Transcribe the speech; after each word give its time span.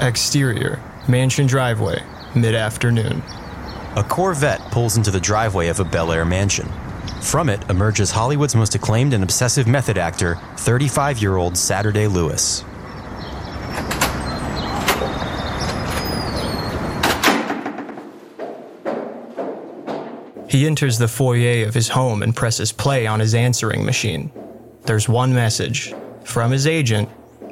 Exterior, 0.00 0.80
mansion 1.08 1.46
driveway, 1.46 2.02
mid 2.34 2.54
afternoon. 2.54 3.22
A 3.96 4.04
Corvette 4.04 4.60
pulls 4.70 4.96
into 4.96 5.10
the 5.10 5.20
driveway 5.20 5.68
of 5.68 5.80
a 5.80 5.84
Bel 5.84 6.12
Air 6.12 6.24
mansion. 6.24 6.68
From 7.20 7.48
it 7.48 7.68
emerges 7.68 8.12
Hollywood's 8.12 8.54
most 8.54 8.74
acclaimed 8.74 9.12
and 9.12 9.22
obsessive 9.24 9.66
method 9.66 9.98
actor, 9.98 10.36
35 10.56 11.18
year 11.18 11.36
old 11.36 11.56
Saturday 11.58 12.06
Lewis. 12.06 12.64
He 20.48 20.66
enters 20.66 20.96
the 20.96 21.08
foyer 21.08 21.66
of 21.66 21.74
his 21.74 21.88
home 21.88 22.22
and 22.22 22.34
presses 22.34 22.72
play 22.72 23.06
on 23.06 23.20
his 23.20 23.34
answering 23.34 23.84
machine. 23.84 24.32
There's 24.84 25.08
one 25.08 25.34
message 25.34 25.94
from 26.24 26.50
his 26.50 26.66
agent, 26.66 27.10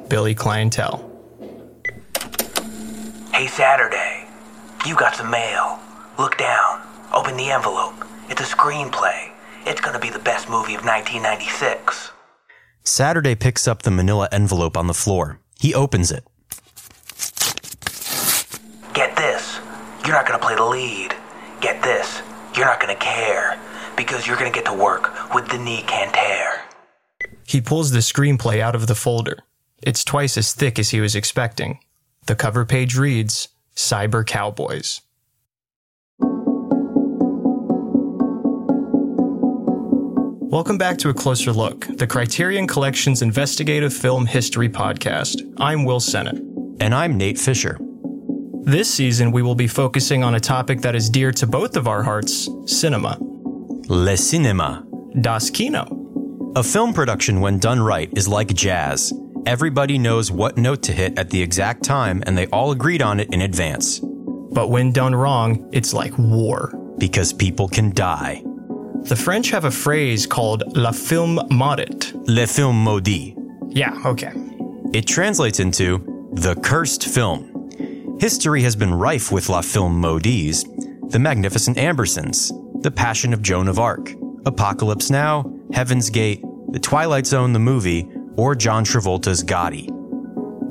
Billy 0.09 0.33
Clientele. 0.33 1.03
Hey, 3.31 3.45
Saturday. 3.45 4.27
You 4.87 4.95
got 4.95 5.15
some 5.15 5.29
mail. 5.29 5.79
Look 6.17 6.39
down. 6.39 6.81
Open 7.13 7.37
the 7.37 7.51
envelope. 7.51 7.93
It's 8.29 8.41
a 8.41 8.45
screenplay. 8.45 9.31
It's 9.67 9.79
gonna 9.79 9.99
be 9.99 10.09
the 10.09 10.19
best 10.19 10.49
movie 10.49 10.73
of 10.73 10.83
1996. 10.83 12.11
Saturday 12.83 13.35
picks 13.35 13.67
up 13.67 13.83
the 13.83 13.91
manila 13.91 14.27
envelope 14.31 14.75
on 14.75 14.87
the 14.87 14.93
floor. 14.93 15.39
He 15.59 15.75
opens 15.75 16.11
it. 16.11 16.23
Get 18.93 19.15
this. 19.15 19.59
You're 20.03 20.15
not 20.15 20.25
gonna 20.25 20.39
play 20.39 20.55
the 20.55 20.65
lead. 20.65 21.13
Get 21.61 21.83
this. 21.83 22.21
You're 22.57 22.65
not 22.65 22.79
gonna 22.79 22.95
care. 22.95 23.59
Because 23.95 24.25
you're 24.25 24.35
gonna 24.35 24.49
get 24.49 24.65
to 24.65 24.73
work 24.73 25.31
with 25.31 25.47
Denis 25.47 25.83
Canter. 25.85 26.63
He 27.45 27.61
pulls 27.61 27.91
the 27.91 27.99
screenplay 27.99 28.59
out 28.61 28.73
of 28.73 28.87
the 28.87 28.95
folder. 28.95 29.43
It's 29.83 30.03
twice 30.03 30.39
as 30.39 30.53
thick 30.53 30.79
as 30.79 30.89
he 30.89 30.99
was 30.99 31.15
expecting. 31.15 31.79
The 32.25 32.35
cover 32.35 32.65
page 32.65 32.97
reads 32.97 33.49
Cyber 33.75 34.25
Cowboys. 34.25 35.01
Welcome 40.49 40.79
back 40.79 40.97
to 40.99 41.09
A 41.09 41.13
Closer 41.13 41.53
Look, 41.53 41.85
the 41.97 42.07
Criterion 42.07 42.65
Collection's 42.65 43.21
investigative 43.21 43.93
film 43.93 44.25
history 44.25 44.67
podcast. 44.67 45.43
I'm 45.59 45.85
Will 45.85 45.99
Sennett. 45.99 46.41
And 46.79 46.95
I'm 46.95 47.17
Nate 47.17 47.37
Fisher. 47.37 47.77
This 48.67 48.93
season, 48.93 49.31
we 49.31 49.43
will 49.43 49.55
be 49.55 49.65
focusing 49.65 50.25
on 50.25 50.35
a 50.35 50.41
topic 50.41 50.81
that 50.81 50.93
is 50.93 51.09
dear 51.09 51.31
to 51.31 51.47
both 51.47 51.77
of 51.77 51.87
our 51.87 52.03
hearts 52.03 52.49
cinema. 52.65 53.17
Le 53.87 54.11
cinéma. 54.17 54.83
Das 55.21 55.49
Kino. 55.49 56.51
A 56.57 56.63
film 56.63 56.91
production, 56.91 57.39
when 57.39 57.59
done 57.59 57.79
right, 57.79 58.09
is 58.17 58.27
like 58.27 58.53
jazz. 58.53 59.13
Everybody 59.45 59.97
knows 59.97 60.33
what 60.33 60.57
note 60.57 60.83
to 60.83 60.91
hit 60.91 61.17
at 61.17 61.29
the 61.29 61.41
exact 61.41 61.81
time, 61.83 62.21
and 62.25 62.37
they 62.37 62.47
all 62.47 62.71
agreed 62.71 63.01
on 63.01 63.21
it 63.21 63.33
in 63.33 63.39
advance. 63.39 64.01
But 64.01 64.69
when 64.69 64.91
done 64.91 65.15
wrong, 65.15 65.69
it's 65.71 65.93
like 65.93 66.17
war. 66.17 66.73
Because 66.97 67.31
people 67.31 67.69
can 67.69 67.91
die. 67.91 68.43
The 69.03 69.15
French 69.15 69.49
have 69.51 69.63
a 69.63 69.71
phrase 69.71 70.27
called 70.27 70.75
la 70.75 70.91
film 70.91 71.39
maudit. 71.49 72.11
Le 72.27 72.45
film 72.45 72.83
maudit. 72.83 73.33
Yeah, 73.69 73.97
okay. 74.05 74.33
It 74.93 75.07
translates 75.07 75.61
into 75.61 76.29
the 76.33 76.55
cursed 76.55 77.05
film. 77.05 77.56
History 78.19 78.63
has 78.63 78.75
been 78.75 78.95
rife 78.95 79.31
with 79.31 79.47
la 79.47 79.61
film 79.61 80.01
maudits, 80.01 80.63
the 81.09 81.19
Magnificent 81.19 81.77
Ambersons, 81.77 82.51
the 82.81 82.89
Passion 82.89 83.31
of 83.31 83.43
Joan 83.43 83.67
of 83.67 83.77
Arc, 83.77 84.11
Apocalypse 84.47 85.11
Now, 85.11 85.53
Heaven's 85.71 86.09
Gate, 86.09 86.41
The 86.71 86.79
Twilight 86.79 87.27
Zone 87.27 87.53
the 87.53 87.59
movie, 87.59 88.09
or 88.35 88.55
John 88.55 88.83
Travolta's 88.83 89.43
Gotti. 89.43 89.87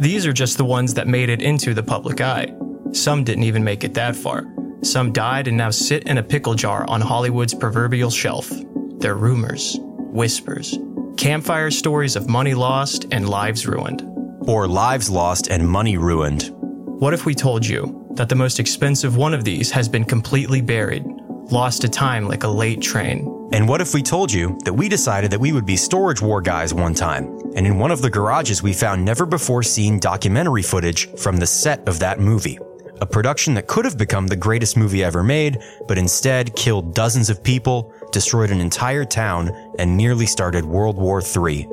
These 0.01 0.27
are 0.27 0.33
just 0.33 0.59
the 0.59 0.65
ones 0.65 0.95
that 0.95 1.07
made 1.07 1.29
it 1.29 1.41
into 1.41 1.73
the 1.73 1.84
public 1.84 2.21
eye. 2.21 2.53
Some 2.91 3.23
didn't 3.23 3.45
even 3.45 3.63
make 3.63 3.84
it 3.84 3.95
that 3.95 4.17
far. 4.17 4.45
Some 4.83 5.13
died 5.13 5.47
and 5.47 5.57
now 5.57 5.71
sit 5.71 6.09
in 6.09 6.19
a 6.19 6.25
pickle 6.25 6.55
jar 6.55 6.84
on 6.89 7.01
Hollywood's 7.01 7.55
proverbial 7.55 8.11
shelf. 8.11 8.51
They're 8.99 9.15
rumors, 9.15 9.77
whispers, 9.81 10.77
campfire 11.17 11.71
stories 11.71 12.17
of 12.17 12.28
money 12.28 12.55
lost 12.55 13.07
and 13.13 13.28
lives 13.28 13.69
ruined. 13.69 14.03
Or 14.49 14.67
lives 14.67 15.09
lost 15.09 15.49
and 15.49 15.69
money 15.69 15.97
ruined. 15.97 16.56
What 16.99 17.12
if 17.12 17.27
we 17.27 17.34
told 17.34 17.67
you 17.67 18.07
that 18.12 18.31
the 18.31 18.34
most 18.34 18.59
expensive 18.59 19.19
one 19.19 19.34
of 19.34 19.45
these 19.45 19.71
has 19.71 19.87
been 19.87 20.07
completely 20.07 20.62
buried, 20.62 21.05
lost 21.51 21.83
to 21.83 21.91
time 21.91 22.27
like 22.27 22.45
a 22.45 22.49
late 22.49 22.81
train? 22.81 23.51
And 23.53 23.69
what 23.69 23.83
if 23.83 23.93
we 23.93 24.03
told 24.03 24.33
you 24.33 24.59
that 24.65 24.73
we 24.73 24.89
decided 24.89 25.31
that 25.31 25.39
we 25.39 25.53
would 25.53 25.67
be 25.67 25.77
storage 25.77 26.23
war 26.23 26.41
guys 26.41 26.73
one 26.73 26.95
time, 26.95 27.39
and 27.55 27.67
in 27.67 27.79
one 27.79 27.91
of 27.91 28.01
the 28.01 28.09
garages 28.09 28.62
we 28.62 28.73
found 28.73 29.05
never 29.05 29.27
before 29.27 29.62
seen 29.62 30.01
documentary 30.01 30.62
footage 30.62 31.07
from 31.19 31.37
the 31.37 31.47
set 31.47 31.87
of 31.87 31.99
that 31.99 32.19
movie? 32.19 32.59
A 33.03 33.07
production 33.07 33.53
that 33.55 33.67
could 33.67 33.84
have 33.84 33.99
become 33.99 34.27
the 34.27 34.34
greatest 34.34 34.78
movie 34.78 35.05
ever 35.05 35.23
made, 35.23 35.59
but 35.87 35.99
instead 35.99 36.57
killed 36.57 36.95
dozens 36.95 37.28
of 37.28 37.45
people, 37.45 37.93
destroyed 38.11 38.51
an 38.51 38.63
entire 38.63 39.05
town, 39.05 39.51
and 39.78 39.99
nearly 39.99 40.25
started 40.25 40.65
World 40.65 40.97
War 40.97 41.21
III. 41.21 41.69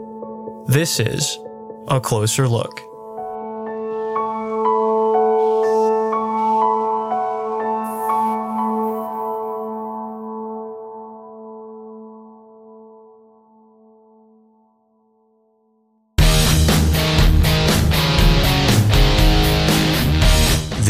This 0.67 1.00
is 1.00 1.40
A 1.88 2.01
Closer 2.01 2.45
Look. 2.45 2.92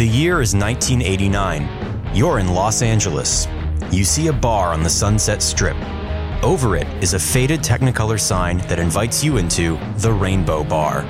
The 0.04 0.10
year 0.10 0.42
is 0.42 0.54
1989. 0.54 2.14
You're 2.14 2.40
in 2.40 2.50
Los 2.50 2.82
Angeles. 2.82 3.48
You 3.90 4.04
see 4.04 4.28
a 4.28 4.34
bar 4.34 4.74
on 4.74 4.84
the 4.84 4.90
Sunset 4.90 5.42
Strip. 5.42 5.78
Over 6.44 6.76
it 6.76 6.86
is 7.02 7.14
a 7.14 7.20
faded 7.20 7.62
Technicolor 7.62 8.20
sign 8.20 8.58
that 8.68 8.80
invites 8.80 9.24
you 9.24 9.38
into 9.38 9.80
the 10.00 10.12
Rainbow 10.12 10.66
Bar. 10.66 11.06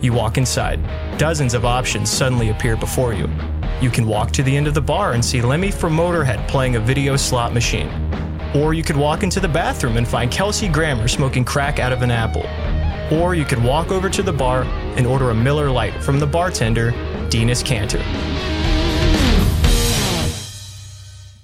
You 0.00 0.12
walk 0.12 0.36
inside. 0.36 0.80
Dozens 1.16 1.54
of 1.54 1.64
options 1.64 2.10
suddenly 2.10 2.50
appear 2.50 2.76
before 2.76 3.14
you. 3.14 3.30
You 3.80 3.88
can 3.88 4.04
walk 4.04 4.32
to 4.32 4.42
the 4.42 4.56
end 4.56 4.66
of 4.66 4.74
the 4.74 4.82
bar 4.82 5.12
and 5.12 5.24
see 5.24 5.40
Lemmy 5.40 5.70
from 5.70 5.96
Motorhead 5.96 6.48
playing 6.48 6.74
a 6.74 6.80
video 6.80 7.14
slot 7.14 7.54
machine. 7.54 7.88
Or 8.52 8.74
you 8.74 8.82
could 8.82 8.96
walk 8.96 9.22
into 9.22 9.38
the 9.38 9.46
bathroom 9.46 9.96
and 9.96 10.08
find 10.08 10.28
Kelsey 10.28 10.66
Grammer 10.66 11.06
smoking 11.06 11.44
crack 11.44 11.78
out 11.78 11.92
of 11.92 12.02
an 12.02 12.10
apple. 12.10 12.46
Or 13.16 13.36
you 13.36 13.44
could 13.44 13.62
walk 13.62 13.92
over 13.92 14.10
to 14.10 14.24
the 14.24 14.32
bar 14.32 14.64
and 14.96 15.06
order 15.06 15.30
a 15.30 15.34
Miller 15.36 15.70
Lite 15.70 16.02
from 16.02 16.18
the 16.18 16.26
bartender, 16.26 16.90
Dinas 17.34 17.64
Canter. 17.64 17.98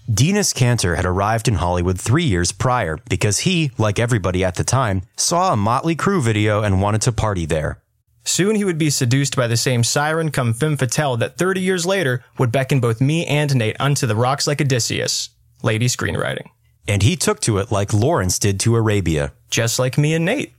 Dinas 0.09 0.55
Canter 0.55 0.95
had 0.95 1.05
arrived 1.05 1.49
in 1.49 1.55
Hollywood 1.55 2.01
three 2.01 2.23
years 2.23 2.53
prior 2.53 3.01
because 3.09 3.41
he, 3.41 3.73
like 3.77 3.99
everybody 3.99 4.45
at 4.45 4.55
the 4.55 4.63
time, 4.63 5.03
saw 5.17 5.53
a 5.53 5.57
Motley 5.57 5.97
Crue 5.97 6.23
video 6.23 6.63
and 6.63 6.81
wanted 6.81 7.03
to 7.03 7.11
party 7.11 7.45
there. 7.45 7.83
Soon 8.23 8.55
he 8.55 8.63
would 8.63 8.79
be 8.79 8.89
seduced 8.89 9.35
by 9.35 9.49
the 9.49 9.57
same 9.57 9.83
siren 9.83 10.31
come 10.31 10.55
femme 10.55 10.77
fatale 10.77 11.17
that 11.17 11.37
30 11.37 11.61
years 11.61 11.85
later 11.85 12.23
would 12.39 12.53
beckon 12.53 12.79
both 12.79 13.01
me 13.01 13.27
and 13.27 13.53
Nate 13.57 13.81
unto 13.81 14.07
the 14.07 14.15
rocks 14.15 14.47
like 14.47 14.61
Odysseus. 14.61 15.31
Lady 15.65 15.87
screenwriting. 15.87 16.51
And 16.87 17.03
he 17.03 17.17
took 17.17 17.41
to 17.41 17.59
it 17.59 17.73
like 17.73 17.93
Lawrence 17.93 18.39
did 18.39 18.61
to 18.61 18.77
Arabia. 18.77 19.33
Just 19.51 19.81
like 19.81 19.99
me 19.99 20.15
and 20.15 20.25
Nate. 20.25 20.55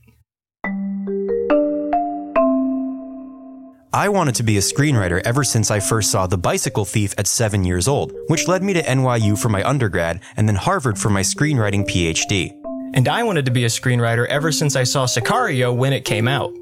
I 3.93 4.07
wanted 4.07 4.35
to 4.35 4.43
be 4.43 4.55
a 4.55 4.61
screenwriter 4.61 5.21
ever 5.25 5.43
since 5.43 5.69
I 5.69 5.81
first 5.81 6.11
saw 6.11 6.25
The 6.25 6.37
Bicycle 6.37 6.85
Thief 6.85 7.13
at 7.17 7.27
seven 7.27 7.65
years 7.65 7.89
old, 7.89 8.13
which 8.27 8.47
led 8.47 8.63
me 8.63 8.71
to 8.71 8.81
NYU 8.81 9.37
for 9.37 9.49
my 9.49 9.67
undergrad 9.67 10.21
and 10.37 10.47
then 10.47 10.55
Harvard 10.55 10.97
for 10.97 11.09
my 11.09 11.19
screenwriting 11.19 11.85
PhD. 11.85 12.57
And 12.93 13.09
I 13.09 13.23
wanted 13.23 13.43
to 13.45 13.51
be 13.51 13.65
a 13.65 13.67
screenwriter 13.67 14.25
ever 14.27 14.53
since 14.53 14.77
I 14.77 14.85
saw 14.85 15.05
Sicario 15.05 15.75
when 15.75 15.91
it 15.91 16.05
came 16.05 16.29
out. 16.29 16.53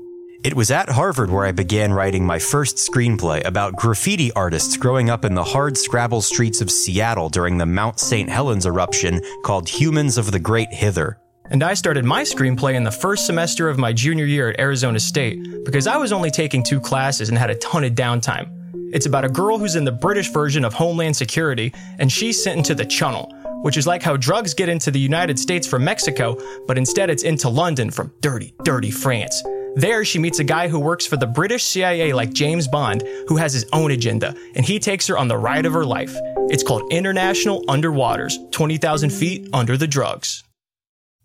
It 0.44 0.56
was 0.56 0.72
at 0.72 0.90
Harvard 0.90 1.30
where 1.30 1.46
I 1.46 1.52
began 1.52 1.94
writing 1.94 2.26
my 2.26 2.40
first 2.40 2.78
screenplay 2.78 3.46
about 3.46 3.76
graffiti 3.76 4.32
artists 4.32 4.76
growing 4.76 5.12
up 5.12 5.24
in 5.24 5.36
the 5.36 5.44
hard 5.44 5.78
scrabble 5.78 6.24
streets 6.24 6.62
of 6.62 6.72
Seattle 6.72 7.30
during 7.30 7.60
the 7.60 7.66
Mount 7.68 8.00
St. 8.00 8.28
Helens 8.28 8.66
eruption 8.66 9.22
called 9.44 9.70
Humans 9.70 10.18
of 10.18 10.32
the 10.32 10.40
Great 10.40 10.74
Hither. 10.74 11.20
And 11.52 11.64
I 11.64 11.74
started 11.74 12.06
my 12.06 12.22
screenplay 12.22 12.76
in 12.76 12.84
the 12.84 12.92
first 12.92 13.26
semester 13.26 13.70
of 13.70 13.80
my 13.80 13.92
junior 13.92 14.26
year 14.26 14.50
at 14.50 14.60
Arizona 14.60 15.00
State 15.00 15.66
because 15.66 15.88
I 15.88 15.98
was 15.98 16.12
only 16.12 16.30
taking 16.30 16.62
two 16.62 16.80
classes 16.80 17.30
and 17.30 17.38
had 17.38 17.50
a 17.50 17.56
ton 17.56 17.84
of 17.84 17.94
downtime. 17.94 18.56
It's 18.94 19.08
about 19.08 19.26
a 19.26 19.30
girl 19.30 19.58
who's 19.58 19.76
in 19.76 19.84
the 19.84 19.92
British 19.92 20.30
version 20.30 20.64
of 20.64 20.74
Homeland 20.74 21.16
Security 21.16 21.74
and 21.98 22.12
she's 22.12 22.44
sent 22.44 22.58
into 22.58 22.76
the 22.76 22.86
Channel, 22.86 23.34
which 23.64 23.78
is 23.78 23.88
like 23.88 24.04
how 24.04 24.16
drugs 24.16 24.54
get 24.54 24.70
into 24.70 24.92
the 24.92 25.00
United 25.00 25.40
States 25.40 25.68
from 25.68 25.84
Mexico, 25.84 26.38
but 26.68 26.78
instead 26.78 27.10
it's 27.10 27.24
into 27.24 27.50
London 27.50 27.90
from 27.90 28.14
dirty, 28.22 28.54
dirty 28.64 28.92
France. 28.92 29.42
There, 29.76 30.04
she 30.06 30.20
meets 30.20 30.40
a 30.40 30.44
guy 30.44 30.68
who 30.68 30.80
works 30.80 31.06
for 31.06 31.18
the 31.18 31.28
British 31.28 31.64
CIA 31.64 32.14
like 32.14 32.34
James 32.34 32.68
Bond, 32.68 33.04
who 33.28 33.38
has 33.38 33.54
his 33.54 33.66
own 33.72 33.92
agenda, 33.92 34.36
and 34.56 34.66
he 34.66 34.80
takes 34.80 35.08
her 35.08 35.18
on 35.18 35.28
the 35.28 35.38
ride 35.38 35.66
of 35.66 35.74
her 35.74 35.86
life. 35.86 36.16
It's 36.50 36.64
called 36.64 36.92
International 36.92 37.64
Underwaters 37.66 38.52
20,000 38.52 39.12
Feet 39.12 39.48
Under 39.54 39.78
the 39.78 39.88
Drugs. 39.88 40.44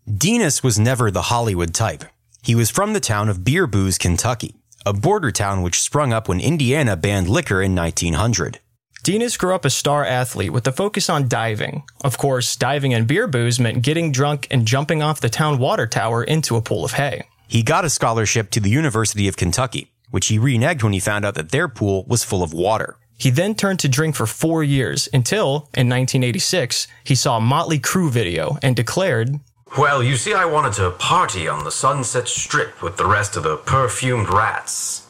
Dinas 0.07 0.61
was 0.61 0.77
never 0.77 1.09
the 1.09 1.33
Hollywood 1.33 1.73
type. 1.73 2.03
He 2.43 2.53
was 2.53 2.69
from 2.69 2.93
the 2.93 2.99
town 2.99 3.27
of 3.27 3.43
Beer 3.43 3.65
Booze, 3.65 3.97
Kentucky, 3.97 4.53
a 4.85 4.93
border 4.93 5.31
town 5.31 5.63
which 5.63 5.81
sprung 5.81 6.13
up 6.13 6.29
when 6.29 6.39
Indiana 6.39 6.95
banned 6.95 7.27
liquor 7.27 7.59
in 7.59 7.73
1900. 7.73 8.59
Dinas 9.03 9.35
grew 9.35 9.55
up 9.55 9.65
a 9.65 9.71
star 9.71 10.05
athlete 10.05 10.53
with 10.53 10.67
a 10.67 10.71
focus 10.71 11.09
on 11.09 11.27
diving. 11.27 11.85
Of 12.03 12.19
course, 12.19 12.55
diving 12.55 12.93
and 12.93 13.07
beer 13.07 13.25
booze 13.25 13.59
meant 13.59 13.81
getting 13.81 14.11
drunk 14.11 14.47
and 14.51 14.67
jumping 14.67 15.01
off 15.01 15.21
the 15.21 15.29
town 15.29 15.57
water 15.57 15.87
tower 15.87 16.23
into 16.23 16.55
a 16.55 16.61
pool 16.61 16.85
of 16.85 16.93
hay. 16.93 17.23
He 17.47 17.63
got 17.63 17.83
a 17.83 17.89
scholarship 17.89 18.51
to 18.51 18.59
the 18.59 18.69
University 18.69 19.27
of 19.27 19.37
Kentucky, 19.37 19.91
which 20.11 20.27
he 20.27 20.37
reneged 20.37 20.83
when 20.83 20.93
he 20.93 20.99
found 20.99 21.25
out 21.25 21.33
that 21.33 21.49
their 21.49 21.67
pool 21.67 22.05
was 22.07 22.23
full 22.23 22.43
of 22.43 22.53
water. 22.53 22.97
He 23.17 23.31
then 23.31 23.55
turned 23.55 23.79
to 23.79 23.89
drink 23.89 24.15
for 24.15 24.27
four 24.27 24.63
years 24.63 25.09
until, 25.11 25.69
in 25.73 25.89
1986, 25.89 26.87
he 27.03 27.15
saw 27.15 27.37
a 27.37 27.41
Motley 27.41 27.79
Crue 27.79 28.11
video 28.11 28.59
and 28.61 28.75
declared, 28.75 29.39
Well, 29.77 30.01
you 30.01 30.15
see, 30.15 30.33
I 30.33 30.45
wanted 30.45 30.71
to 30.73 30.91
party 30.91 31.49
on 31.49 31.65
the 31.65 31.71
Sunset 31.71 32.29
Strip 32.29 32.81
with 32.81 32.95
the 32.95 33.05
rest 33.05 33.35
of 33.35 33.43
the 33.43 33.57
perfumed 33.57 34.29
rats. 34.29 35.05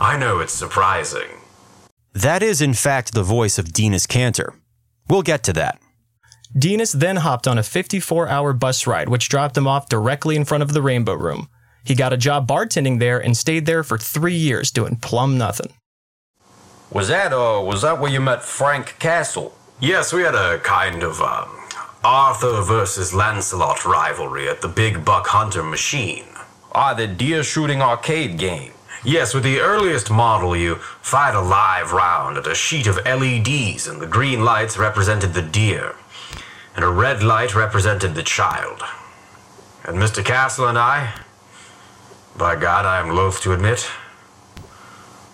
I 0.00 0.16
know 0.18 0.40
it's 0.40 0.52
surprising. 0.52 1.28
That 2.12 2.42
is, 2.42 2.60
in 2.60 2.74
fact, 2.74 3.14
the 3.14 3.22
voice 3.22 3.58
of 3.58 3.72
Dinas 3.72 4.08
Canter. 4.08 4.54
We'll 5.08 5.22
get 5.22 5.44
to 5.44 5.52
that. 5.52 5.78
Dinas 6.58 6.92
then 6.92 7.18
hopped 7.18 7.46
on 7.46 7.58
a 7.58 7.62
54 7.62 8.28
hour 8.28 8.52
bus 8.52 8.88
ride, 8.88 9.08
which 9.08 9.28
dropped 9.28 9.56
him 9.56 9.68
off 9.68 9.88
directly 9.88 10.34
in 10.34 10.44
front 10.44 10.62
of 10.62 10.72
the 10.72 10.82
Rainbow 10.82 11.14
Room. 11.14 11.48
He 11.84 11.94
got 11.94 12.12
a 12.12 12.16
job 12.16 12.48
bartending 12.48 12.98
there 12.98 13.20
and 13.20 13.36
stayed 13.36 13.66
there 13.66 13.84
for 13.84 13.98
three 13.98 14.34
years 14.34 14.72
doing 14.72 14.96
plumb 14.96 15.38
nothing. 15.38 15.74
Was 16.90 17.06
that, 17.06 17.32
uh, 17.32 17.62
was 17.62 17.82
that 17.82 18.00
where 18.00 18.10
you 18.10 18.20
met 18.20 18.42
Frank 18.42 18.98
Castle? 18.98 19.54
Yes, 19.80 20.12
we 20.12 20.22
had 20.22 20.34
a 20.34 20.58
kind 20.58 21.02
of, 21.02 21.20
um, 21.22 21.48
Arthur 22.04 22.62
versus 22.62 23.14
Lancelot 23.14 23.84
rivalry 23.84 24.48
at 24.48 24.60
the 24.60 24.66
Big 24.66 25.04
Buck 25.04 25.28
Hunter 25.28 25.62
machine. 25.62 26.24
Ah, 26.72 26.94
the 26.94 27.06
deer 27.06 27.44
shooting 27.44 27.80
arcade 27.80 28.38
game. 28.38 28.72
Yes, 29.04 29.34
with 29.34 29.44
the 29.44 29.60
earliest 29.60 30.10
model, 30.10 30.56
you 30.56 30.76
fight 31.00 31.36
a 31.36 31.40
live 31.40 31.92
round 31.92 32.36
at 32.38 32.46
a 32.48 32.56
sheet 32.56 32.88
of 32.88 32.96
LEDs, 33.04 33.86
and 33.86 34.00
the 34.00 34.08
green 34.08 34.44
lights 34.44 34.76
represented 34.76 35.32
the 35.32 35.42
deer, 35.42 35.94
and 36.74 36.84
a 36.84 36.88
red 36.88 37.22
light 37.22 37.54
represented 37.54 38.16
the 38.16 38.22
child. 38.24 38.82
And 39.84 39.96
Mr. 39.96 40.24
Castle 40.24 40.66
and 40.66 40.78
I, 40.78 41.14
by 42.36 42.56
God, 42.56 42.84
I 42.84 42.98
am 42.98 43.14
loath 43.14 43.40
to 43.42 43.52
admit, 43.52 43.88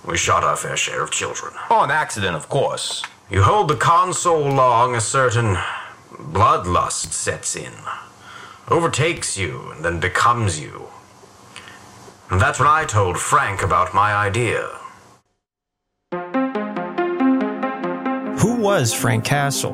we 0.06 0.18
shot 0.18 0.44
our 0.44 0.56
fair 0.56 0.76
share 0.76 1.02
of 1.02 1.10
children. 1.10 1.54
On 1.70 1.90
accident, 1.90 2.36
of 2.36 2.50
course. 2.50 3.02
You 3.30 3.42
hold 3.42 3.68
the 3.68 3.76
console 3.76 4.50
long, 4.50 4.94
a 4.94 5.00
certain 5.00 5.56
bloodlust 6.32 7.12
sets 7.12 7.56
in, 7.56 7.72
overtakes 8.68 9.36
you, 9.36 9.70
and 9.72 9.84
then 9.84 10.00
becomes 10.00 10.60
you. 10.60 10.88
And 12.30 12.40
that's 12.40 12.58
when 12.58 12.68
I 12.68 12.84
told 12.84 13.18
Frank 13.18 13.62
about 13.62 13.94
my 13.94 14.12
idea. 14.12 14.68
Who 18.40 18.56
was 18.60 18.92
Frank 18.92 19.24
Castle? 19.24 19.72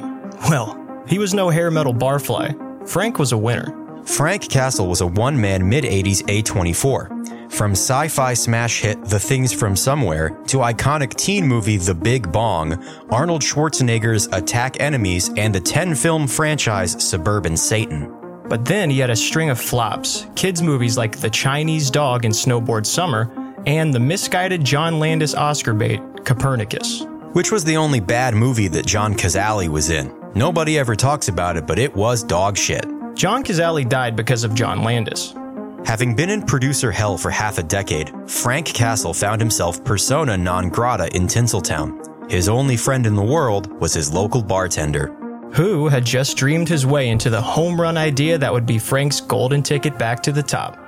Well, 0.48 0.80
he 1.06 1.18
was 1.18 1.34
no 1.34 1.50
hair 1.50 1.70
metal 1.70 1.92
barfly. 1.94 2.88
Frank 2.88 3.18
was 3.18 3.32
a 3.32 3.38
winner. 3.38 3.74
Frank 4.06 4.48
Castle 4.48 4.86
was 4.86 5.00
a 5.00 5.06
one 5.06 5.40
man 5.40 5.68
mid 5.68 5.84
80s 5.84 6.22
A24. 6.24 7.33
From 7.54 7.70
sci 7.70 8.08
fi 8.08 8.34
smash 8.34 8.80
hit 8.80 9.04
The 9.04 9.20
Things 9.20 9.52
from 9.52 9.76
Somewhere 9.76 10.30
to 10.48 10.56
iconic 10.56 11.14
teen 11.14 11.46
movie 11.46 11.76
The 11.76 11.94
Big 11.94 12.32
Bong, 12.32 12.84
Arnold 13.10 13.42
Schwarzenegger's 13.42 14.26
Attack 14.32 14.80
Enemies, 14.80 15.30
and 15.36 15.54
the 15.54 15.60
10 15.60 15.94
film 15.94 16.26
franchise 16.26 17.00
Suburban 17.00 17.56
Satan. 17.56 18.12
But 18.48 18.64
then 18.64 18.90
he 18.90 18.98
had 18.98 19.10
a 19.10 19.14
string 19.14 19.50
of 19.50 19.60
flops 19.60 20.26
kids' 20.34 20.62
movies 20.62 20.98
like 20.98 21.20
The 21.20 21.30
Chinese 21.30 21.92
Dog 21.92 22.24
and 22.24 22.34
Snowboard 22.34 22.86
Summer, 22.86 23.30
and 23.66 23.94
the 23.94 24.00
misguided 24.00 24.64
John 24.64 24.98
Landis 24.98 25.36
Oscar 25.36 25.74
bait, 25.74 26.00
Copernicus. 26.24 27.06
Which 27.34 27.52
was 27.52 27.62
the 27.62 27.76
only 27.76 28.00
bad 28.00 28.34
movie 28.34 28.68
that 28.68 28.84
John 28.84 29.14
Cazale 29.14 29.68
was 29.68 29.90
in. 29.90 30.12
Nobody 30.34 30.76
ever 30.76 30.96
talks 30.96 31.28
about 31.28 31.56
it, 31.56 31.68
but 31.68 31.78
it 31.78 31.94
was 31.94 32.24
dog 32.24 32.58
shit. 32.58 32.84
John 33.14 33.44
Cazale 33.44 33.88
died 33.88 34.16
because 34.16 34.42
of 34.42 34.56
John 34.56 34.82
Landis. 34.82 35.36
Having 35.84 36.16
been 36.16 36.30
in 36.30 36.40
producer 36.40 36.90
hell 36.90 37.18
for 37.18 37.30
half 37.30 37.58
a 37.58 37.62
decade, 37.62 38.10
Frank 38.26 38.66
Castle 38.66 39.12
found 39.12 39.38
himself 39.38 39.84
persona 39.84 40.34
non 40.34 40.70
grata 40.70 41.14
in 41.14 41.26
Tinseltown. 41.26 42.30
His 42.30 42.48
only 42.48 42.78
friend 42.78 43.06
in 43.06 43.14
the 43.14 43.22
world 43.22 43.70
was 43.80 43.92
his 43.92 44.10
local 44.10 44.42
bartender. 44.42 45.14
Who 45.52 45.88
had 45.88 46.06
just 46.06 46.38
dreamed 46.38 46.70
his 46.70 46.86
way 46.86 47.10
into 47.10 47.28
the 47.28 47.40
home 47.40 47.78
run 47.78 47.98
idea 47.98 48.38
that 48.38 48.52
would 48.52 48.64
be 48.64 48.78
Frank's 48.78 49.20
golden 49.20 49.62
ticket 49.62 49.98
back 49.98 50.22
to 50.22 50.32
the 50.32 50.42
top. 50.42 50.78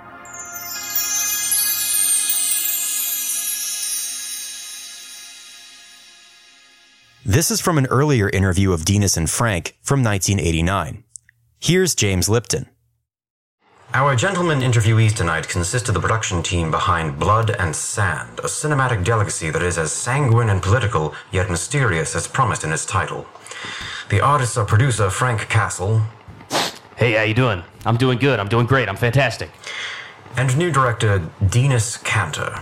This 7.27 7.51
is 7.51 7.61
from 7.61 7.77
an 7.77 7.87
earlier 7.87 8.31
interview 8.31 8.73
of 8.73 8.87
Dinas 8.87 9.19
and 9.19 9.29
Frank 9.29 9.77
from 9.83 10.03
1989. 10.03 11.05
Here's 11.61 11.95
James 11.95 12.31
Lipton. 12.31 12.71
Our 13.97 14.15
gentlemen 14.15 14.61
interviewees 14.61 15.15
tonight 15.15 15.49
consist 15.49 15.89
of 15.89 15.95
the 15.95 16.01
production 16.01 16.43
team 16.43 16.71
behind 16.71 17.19
Blood 17.19 17.57
and 17.59 17.75
Sand, 17.75 18.41
a 18.41 18.43
cinematic 18.43 19.03
delicacy 19.05 19.49
that 19.49 19.63
is 19.63 19.79
as 19.79 19.91
sanguine 19.91 20.51
and 20.51 20.63
political, 20.63 21.15
yet 21.33 21.49
mysterious 21.49 22.15
as 22.15 22.29
promised 22.29 22.63
in 22.63 22.73
its 22.73 22.85
title. 22.85 23.27
The 24.11 24.21
artists 24.21 24.59
are 24.59 24.67
producer 24.67 25.09
Frank 25.09 25.49
Castle 25.49 26.03
Hey, 26.97 27.13
how 27.13 27.23
you 27.23 27.33
doing? 27.33 27.63
I'm 27.87 27.97
doing 27.97 28.19
good. 28.19 28.39
I'm 28.39 28.49
doing 28.49 28.67
great. 28.67 28.91
I'm 28.91 28.97
fantastic. 28.97 29.49
and 30.37 30.55
new 30.59 30.71
director 30.71 31.31
Dinas 31.43 31.97
Canter. 32.05 32.55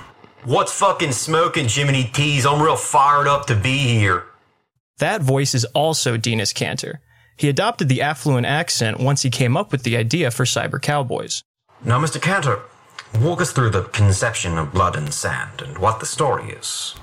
What's 0.45 0.73
fucking 0.73 1.11
smoking, 1.11 1.67
Jiminy 1.67 2.05
T's? 2.05 2.47
I'm 2.47 2.63
real 2.63 2.77
fired 2.77 3.27
up 3.27 3.47
to 3.47 3.57
be 3.57 3.79
here. 3.79 4.23
That 4.99 5.21
voice 5.21 5.53
is 5.53 5.65
also 5.75 6.17
Dinas 6.17 6.55
Canter. 6.55 7.01
He 7.37 7.49
adopted 7.49 7.89
the 7.89 8.03
affluent 8.03 8.47
accent 8.47 9.01
once 9.01 9.23
he 9.23 9.31
came 9.31 9.57
up 9.57 9.73
with 9.73 9.83
the 9.83 9.97
idea 9.97 10.31
for 10.31 10.45
Cyber 10.45 10.81
Cowboys. 10.81 11.43
Now, 11.85 12.01
Mr. 12.01 12.21
Canter, 12.21 12.61
walk 13.21 13.41
us 13.41 13.53
through 13.53 13.71
the 13.71 13.85
conception 13.85 14.57
of 14.59 14.73
Blood 14.73 14.97
and 14.97 15.13
Sand 15.13 15.61
and 15.63 15.79
what 15.79 16.01
the 16.01 16.07
story 16.07 16.51
is. 16.51 16.95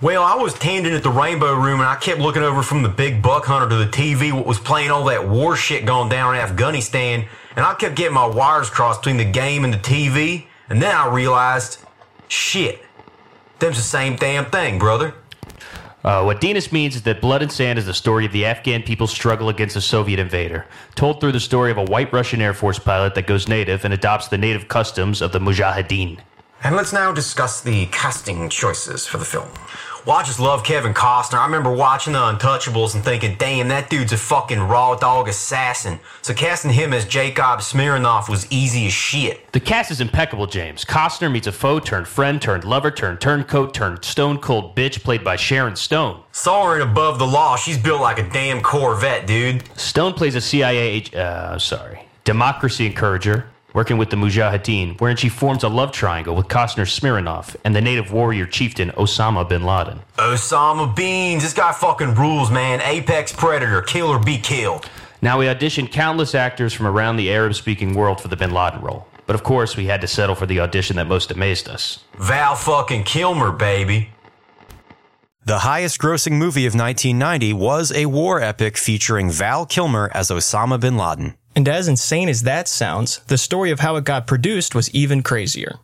Well, 0.00 0.22
I 0.22 0.34
was 0.34 0.54
tending 0.54 0.94
at 0.94 1.02
the 1.02 1.10
Rainbow 1.10 1.54
Room 1.54 1.80
and 1.80 1.88
I 1.88 1.96
kept 1.96 2.20
looking 2.20 2.42
over 2.42 2.62
from 2.62 2.82
the 2.82 2.88
big 2.88 3.20
buck 3.20 3.44
hunter 3.44 3.68
to 3.68 3.76
the 3.76 3.90
TV 3.90 4.32
what 4.32 4.46
was 4.46 4.58
playing 4.58 4.90
all 4.90 5.04
that 5.04 5.28
war 5.28 5.56
shit 5.56 5.84
going 5.84 6.08
down 6.08 6.34
in 6.34 6.40
Afghanistan, 6.40 7.26
and 7.54 7.66
I 7.66 7.74
kept 7.74 7.96
getting 7.96 8.14
my 8.14 8.26
wires 8.26 8.70
crossed 8.70 9.02
between 9.02 9.18
the 9.18 9.30
game 9.30 9.62
and 9.62 9.74
the 9.74 9.78
TV, 9.78 10.46
and 10.70 10.80
then 10.80 10.94
I 10.94 11.06
realized, 11.08 11.84
shit, 12.28 12.82
them's 13.58 13.76
the 13.76 13.82
same 13.82 14.16
damn 14.16 14.46
thing, 14.46 14.78
brother. 14.78 15.14
Uh, 16.02 16.22
what 16.22 16.40
Dinas 16.40 16.72
means 16.72 16.96
is 16.96 17.02
that 17.02 17.20
Blood 17.20 17.42
and 17.42 17.52
Sand 17.52 17.78
is 17.78 17.86
the 17.86 17.92
story 17.92 18.24
of 18.24 18.32
the 18.32 18.46
Afghan 18.46 18.82
people's 18.82 19.10
struggle 19.10 19.48
against 19.50 19.76
a 19.76 19.80
Soviet 19.80 20.18
invader, 20.18 20.66
told 20.94 21.20
through 21.20 21.32
the 21.32 21.40
story 21.40 21.70
of 21.70 21.76
a 21.76 21.84
white 21.84 22.12
Russian 22.12 22.40
Air 22.40 22.54
Force 22.54 22.78
pilot 22.78 23.14
that 23.14 23.26
goes 23.26 23.48
native 23.48 23.84
and 23.84 23.92
adopts 23.92 24.28
the 24.28 24.38
native 24.38 24.68
customs 24.68 25.20
of 25.20 25.32
the 25.32 25.38
Mujahideen. 25.38 26.20
And 26.62 26.76
let's 26.76 26.92
now 26.92 27.12
discuss 27.12 27.60
the 27.60 27.86
casting 27.86 28.48
choices 28.50 29.06
for 29.06 29.18
the 29.18 29.24
film. 29.24 29.48
Well, 30.06 30.16
I 30.16 30.22
just 30.22 30.40
love 30.40 30.64
Kevin 30.64 30.94
Costner. 30.94 31.38
I 31.38 31.44
remember 31.44 31.70
watching 31.70 32.14
The 32.14 32.18
Untouchables 32.18 32.94
and 32.94 33.04
thinking, 33.04 33.36
damn, 33.38 33.68
that 33.68 33.90
dude's 33.90 34.12
a 34.12 34.16
fucking 34.16 34.60
raw 34.60 34.94
dog 34.94 35.28
assassin. 35.28 36.00
So 36.22 36.32
casting 36.32 36.70
him 36.70 36.94
as 36.94 37.04
Jacob 37.04 37.60
Smirnoff 37.60 38.28
was 38.28 38.50
easy 38.50 38.86
as 38.86 38.94
shit. 38.94 39.52
The 39.52 39.60
cast 39.60 39.90
is 39.90 40.00
impeccable, 40.00 40.46
James. 40.46 40.86
Costner 40.86 41.30
meets 41.30 41.46
a 41.46 41.52
foe 41.52 41.80
turned 41.80 42.08
friend 42.08 42.40
turned 42.40 42.64
lover 42.64 42.90
turned 42.90 43.20
turncoat 43.20 43.74
turned 43.74 44.02
stone 44.02 44.38
cold 44.38 44.74
bitch 44.74 45.02
played 45.02 45.22
by 45.22 45.36
Sharon 45.36 45.76
Stone. 45.76 46.22
Saw 46.32 46.64
her 46.66 46.76
in 46.76 46.82
Above 46.88 47.18
the 47.18 47.26
Law. 47.26 47.56
She's 47.56 47.76
built 47.76 48.00
like 48.00 48.18
a 48.18 48.28
damn 48.30 48.62
Corvette, 48.62 49.26
dude. 49.26 49.64
Stone 49.78 50.14
plays 50.14 50.34
a 50.34 50.40
CIA 50.40 51.04
uh, 51.14 51.58
sorry, 51.58 52.06
democracy 52.24 52.86
encourager 52.86 53.46
working 53.72 53.98
with 53.98 54.10
the 54.10 54.16
Mujahideen, 54.16 55.00
wherein 55.00 55.16
she 55.16 55.28
forms 55.28 55.64
a 55.64 55.68
love 55.68 55.92
triangle 55.92 56.34
with 56.34 56.48
Costner 56.48 56.86
Smirnoff 56.86 57.56
and 57.64 57.74
the 57.74 57.80
native 57.80 58.12
warrior 58.12 58.46
chieftain 58.46 58.90
Osama 58.90 59.48
bin 59.48 59.64
Laden. 59.64 60.00
Osama 60.16 60.94
Beans. 60.94 61.42
This 61.42 61.54
guy 61.54 61.72
fucking 61.72 62.14
rules, 62.14 62.50
man. 62.50 62.80
Apex 62.82 63.32
predator. 63.32 63.82
Kill 63.82 64.08
or 64.08 64.18
be 64.18 64.38
killed. 64.38 64.88
Now, 65.22 65.38
we 65.38 65.46
auditioned 65.46 65.92
countless 65.92 66.34
actors 66.34 66.72
from 66.72 66.86
around 66.86 67.16
the 67.16 67.32
Arab 67.32 67.54
speaking 67.54 67.94
world 67.94 68.20
for 68.20 68.28
the 68.28 68.36
bin 68.36 68.52
Laden 68.52 68.80
role. 68.80 69.06
But 69.26 69.34
of 69.34 69.42
course, 69.42 69.76
we 69.76 69.86
had 69.86 70.00
to 70.00 70.06
settle 70.06 70.34
for 70.34 70.46
the 70.46 70.60
audition 70.60 70.96
that 70.96 71.06
most 71.06 71.30
amazed 71.30 71.68
us. 71.68 72.04
Val 72.18 72.56
fucking 72.56 73.04
Kilmer, 73.04 73.52
baby. 73.52 74.10
The 75.44 75.60
highest 75.60 75.98
grossing 75.98 76.32
movie 76.32 76.66
of 76.66 76.74
1990 76.74 77.52
was 77.54 77.92
a 77.92 78.06
war 78.06 78.40
epic 78.40 78.76
featuring 78.76 79.30
Val 79.30 79.66
Kilmer 79.66 80.10
as 80.14 80.30
Osama 80.30 80.78
bin 80.78 80.96
Laden. 80.96 81.34
And 81.54 81.68
as 81.68 81.88
insane 81.88 82.28
as 82.28 82.42
that 82.42 82.68
sounds, 82.68 83.18
the 83.26 83.38
story 83.38 83.70
of 83.70 83.80
how 83.80 83.96
it 83.96 84.04
got 84.04 84.26
produced 84.26 84.74
was 84.74 84.90
even 84.90 85.22
crazier. 85.22 85.78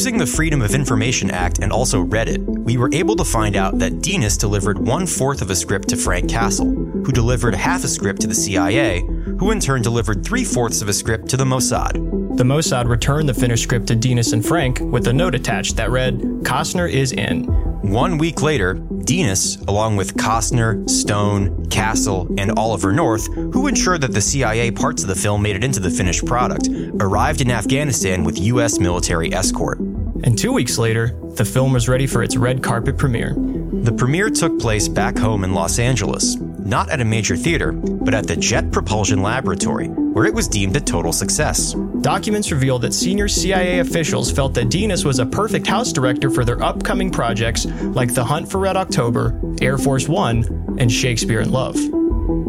Using 0.00 0.16
the 0.16 0.26
Freedom 0.26 0.62
of 0.62 0.74
Information 0.74 1.30
Act 1.30 1.58
and 1.58 1.70
also 1.70 2.02
Reddit, 2.02 2.38
we 2.64 2.78
were 2.78 2.88
able 2.90 3.14
to 3.16 3.22
find 3.22 3.54
out 3.54 3.78
that 3.80 4.00
Dinas 4.00 4.38
delivered 4.38 4.78
one 4.78 5.06
fourth 5.06 5.42
of 5.42 5.50
a 5.50 5.54
script 5.54 5.88
to 5.88 5.96
Frank 5.98 6.30
Castle, 6.30 6.70
who 6.70 7.12
delivered 7.12 7.54
half 7.54 7.84
a 7.84 7.88
script 7.88 8.22
to 8.22 8.26
the 8.26 8.34
CIA, 8.34 9.00
who 9.38 9.50
in 9.50 9.60
turn 9.60 9.82
delivered 9.82 10.24
three 10.24 10.42
fourths 10.42 10.80
of 10.80 10.88
a 10.88 10.94
script 10.94 11.28
to 11.28 11.36
the 11.36 11.44
Mossad. 11.44 11.92
The 12.38 12.44
Mossad 12.44 12.88
returned 12.88 13.28
the 13.28 13.34
finished 13.34 13.64
script 13.64 13.88
to 13.88 13.94
Dinas 13.94 14.32
and 14.32 14.42
Frank 14.42 14.80
with 14.80 15.06
a 15.06 15.12
note 15.12 15.34
attached 15.34 15.76
that 15.76 15.90
read, 15.90 16.18
Costner 16.44 16.90
is 16.90 17.12
in. 17.12 17.44
One 17.82 18.16
week 18.16 18.40
later, 18.40 18.76
Dinas, 18.76 19.62
along 19.68 19.96
with 19.96 20.14
Costner, 20.14 20.88
Stone, 20.88 21.66
Castle, 21.66 22.26
and 22.38 22.52
Oliver 22.52 22.92
North, 22.92 23.26
who 23.34 23.66
ensured 23.66 24.00
that 24.00 24.12
the 24.12 24.20
CIA 24.22 24.70
parts 24.70 25.02
of 25.02 25.08
the 25.08 25.14
film 25.14 25.42
made 25.42 25.56
it 25.56 25.64
into 25.64 25.80
the 25.80 25.90
finished 25.90 26.24
product, 26.24 26.68
arrived 27.00 27.40
in 27.42 27.50
Afghanistan 27.50 28.24
with 28.24 28.38
U.S. 28.38 28.78
military 28.78 29.32
escort. 29.34 29.78
And 30.22 30.38
two 30.38 30.52
weeks 30.52 30.78
later, 30.78 31.16
the 31.36 31.44
film 31.44 31.72
was 31.72 31.88
ready 31.88 32.06
for 32.06 32.22
its 32.22 32.36
red 32.36 32.62
carpet 32.62 32.98
premiere. 32.98 33.34
The 33.36 33.92
premiere 33.92 34.30
took 34.30 34.58
place 34.58 34.88
back 34.88 35.16
home 35.16 35.44
in 35.44 35.54
Los 35.54 35.78
Angeles, 35.78 36.36
not 36.36 36.90
at 36.90 37.00
a 37.00 37.04
major 37.04 37.36
theater, 37.36 37.72
but 37.72 38.14
at 38.14 38.26
the 38.26 38.36
Jet 38.36 38.70
Propulsion 38.70 39.22
Laboratory, 39.22 39.88
where 39.88 40.26
it 40.26 40.34
was 40.34 40.48
deemed 40.48 40.76
a 40.76 40.80
total 40.80 41.12
success. 41.12 41.74
Documents 42.02 42.52
reveal 42.52 42.78
that 42.80 42.92
senior 42.92 43.28
CIA 43.28 43.78
officials 43.78 44.30
felt 44.30 44.54
that 44.54 44.68
Dinas 44.68 45.04
was 45.04 45.18
a 45.18 45.26
perfect 45.26 45.66
house 45.66 45.92
director 45.92 46.30
for 46.30 46.44
their 46.44 46.62
upcoming 46.62 47.10
projects 47.10 47.66
like 47.66 48.12
The 48.12 48.24
Hunt 48.24 48.50
for 48.50 48.58
Red 48.58 48.76
October, 48.76 49.40
Air 49.62 49.78
Force 49.78 50.08
One, 50.08 50.76
and 50.78 50.92
Shakespeare 50.92 51.40
in 51.40 51.50
Love. 51.50 51.76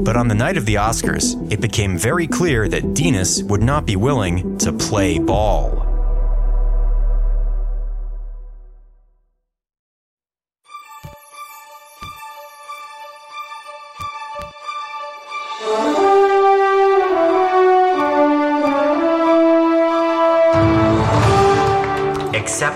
But 0.04 0.16
on 0.16 0.28
the 0.28 0.36
night 0.36 0.58
of 0.58 0.66
the 0.66 0.76
Oscars, 0.76 1.52
it 1.52 1.62
became 1.62 1.98
very 1.98 2.28
clear 2.28 2.68
that 2.68 2.94
Dinas 2.94 3.44
would 3.44 3.62
not 3.62 3.86
be 3.86 3.96
willing 3.96 4.58
to 4.60 4.74
play 4.74 5.20
ball. 5.20 5.81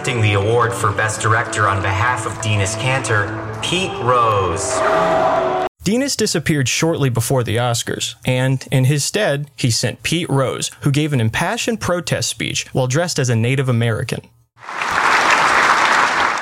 Accepting 0.06 0.22
the 0.22 0.34
award 0.34 0.72
for 0.72 0.92
Best 0.92 1.20
Director 1.20 1.68
on 1.68 1.82
behalf 1.82 2.28
of 2.28 2.34
Dinas 2.34 2.76
Canter, 2.80 3.26
Pete 3.64 3.90
Rose. 4.04 4.76
Dinas 5.84 6.16
disappeared 6.16 6.70
shortly 6.70 7.10
before 7.10 7.44
the 7.44 7.56
Oscars, 7.56 8.14
and 8.24 8.68
in 8.72 8.86
his 8.86 9.04
stead, 9.04 9.50
he 9.56 9.72
sent 9.72 10.04
Pete 10.04 10.30
Rose, 10.30 10.70
who 10.82 10.92
gave 10.92 11.12
an 11.12 11.20
impassioned 11.20 11.82
protest 11.82 12.30
speech 12.30 12.68
while 12.72 12.86
dressed 12.86 13.18
as 13.18 13.30
a 13.30 13.36
Native 13.36 13.68
American. 13.68 14.22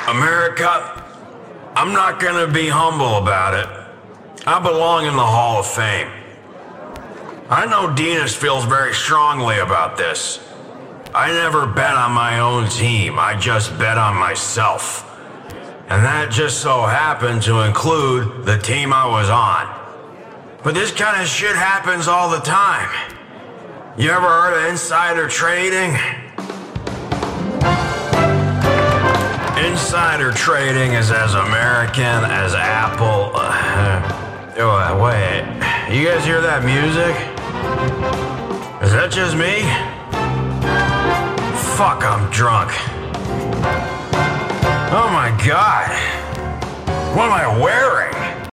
America, 0.09 1.01
I'm 1.73 1.93
not 1.93 2.19
gonna 2.19 2.51
be 2.51 2.67
humble 2.67 3.15
about 3.15 3.53
it. 3.53 4.45
I 4.45 4.59
belong 4.59 5.05
in 5.05 5.15
the 5.15 5.25
Hall 5.25 5.61
of 5.61 5.67
Fame. 5.67 6.09
I 7.49 7.65
know 7.65 7.93
Dinas 7.95 8.35
feels 8.35 8.65
very 8.65 8.93
strongly 8.93 9.59
about 9.59 9.95
this. 9.95 10.39
I 11.15 11.31
never 11.31 11.67
bet 11.67 11.93
on 11.93 12.11
my 12.11 12.39
own 12.39 12.67
team, 12.69 13.19
I 13.19 13.37
just 13.37 13.77
bet 13.77 13.99
on 13.99 14.15
myself. 14.15 15.07
And 15.87 16.03
that 16.03 16.31
just 16.31 16.59
so 16.59 16.81
happened 16.81 17.43
to 17.43 17.61
include 17.61 18.45
the 18.45 18.57
team 18.57 18.91
I 18.91 19.05
was 19.05 19.29
on. 19.29 19.69
But 20.63 20.73
this 20.73 20.91
kind 20.91 21.21
of 21.21 21.27
shit 21.27 21.55
happens 21.55 22.07
all 22.07 22.31
the 22.31 22.39
time. 22.39 22.89
You 23.95 24.09
ever 24.09 24.25
heard 24.25 24.57
of 24.57 24.71
insider 24.71 25.27
trading? 25.27 25.91
Insider 29.63 30.31
trading 30.31 30.93
is 30.93 31.11
as 31.11 31.35
American 31.35 32.25
as 32.25 32.55
Apple. 32.55 33.29
oh, 34.57 34.99
wait. 34.99 35.45
You 35.95 36.07
guys 36.07 36.25
hear 36.25 36.41
that 36.41 36.65
music? 36.65 37.13
Is 38.81 38.91
that 38.93 39.11
just 39.11 39.37
me? 39.37 39.61
Fuck, 41.83 42.05
I'm 42.05 42.31
drunk. 42.31 42.71
Oh 44.93 45.09
my 45.11 45.37
god. 45.45 45.89
What 47.13 47.25
am 47.25 47.33
I 47.33 47.59
wearing? 47.61 48.47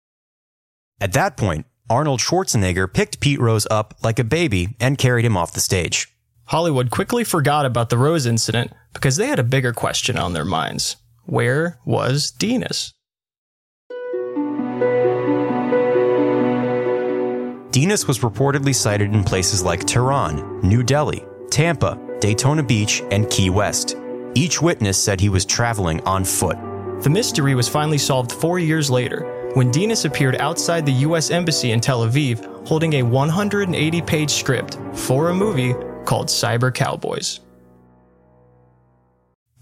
At 0.99 1.13
that 1.13 1.37
point, 1.37 1.67
Arnold 1.91 2.21
Schwarzenegger 2.21 2.91
picked 2.91 3.21
Pete 3.21 3.39
Rose 3.39 3.67
up 3.71 3.93
like 4.03 4.19
a 4.19 4.25
baby 4.25 4.77
and 4.81 4.97
carried 4.97 5.27
him 5.27 5.37
off 5.37 5.53
the 5.53 5.61
stage. 5.61 6.09
Hollywood 6.47 6.91
quickly 6.91 7.23
forgot 7.23 7.67
about 7.67 7.91
the 7.91 7.99
Rose 7.99 8.25
incident 8.25 8.73
because 8.95 9.17
they 9.17 9.27
had 9.27 9.39
a 9.39 9.45
bigger 9.45 9.75
question 9.75 10.17
on 10.17 10.33
their 10.33 10.47
minds. 10.47 10.97
Where 11.27 11.79
was 11.85 12.33
Dinas? 12.33 12.95
Dinas 17.73 18.09
was 18.09 18.21
reportedly 18.21 18.75
sighted 18.75 19.13
in 19.13 19.23
places 19.23 19.63
like 19.63 19.85
Tehran, 19.85 20.63
New 20.63 20.83
Delhi, 20.83 21.27
Tampa, 21.51 22.08
Daytona 22.21 22.63
Beach, 22.63 23.03
and 23.11 23.29
Key 23.31 23.51
West. 23.51 23.97
Each 24.35 24.61
witness 24.61 25.03
said 25.03 25.21
he 25.21 25.29
was 25.29 25.45
traveling 25.45 26.01
on 26.03 26.25
foot. 26.25 26.57
The 27.03 27.11
mystery 27.11 27.55
was 27.55 27.69
finally 27.69 27.99
solved 27.99 28.33
four 28.33 28.59
years 28.59 28.91
later 28.91 29.51
when 29.55 29.71
Dinas 29.71 30.05
appeared 30.05 30.37
outside 30.37 30.85
the 30.85 30.93
U.S. 30.93 31.31
Embassy 31.31 31.73
in 31.73 31.81
Tel 31.81 32.07
Aviv 32.07 32.67
holding 32.67 32.95
a 32.95 33.03
180 33.03 34.03
page 34.03 34.31
script 34.31 34.79
for 34.93 35.31
a 35.31 35.35
movie 35.35 35.75
called 36.05 36.29
Cyber 36.29 36.73
Cowboys. 36.73 37.41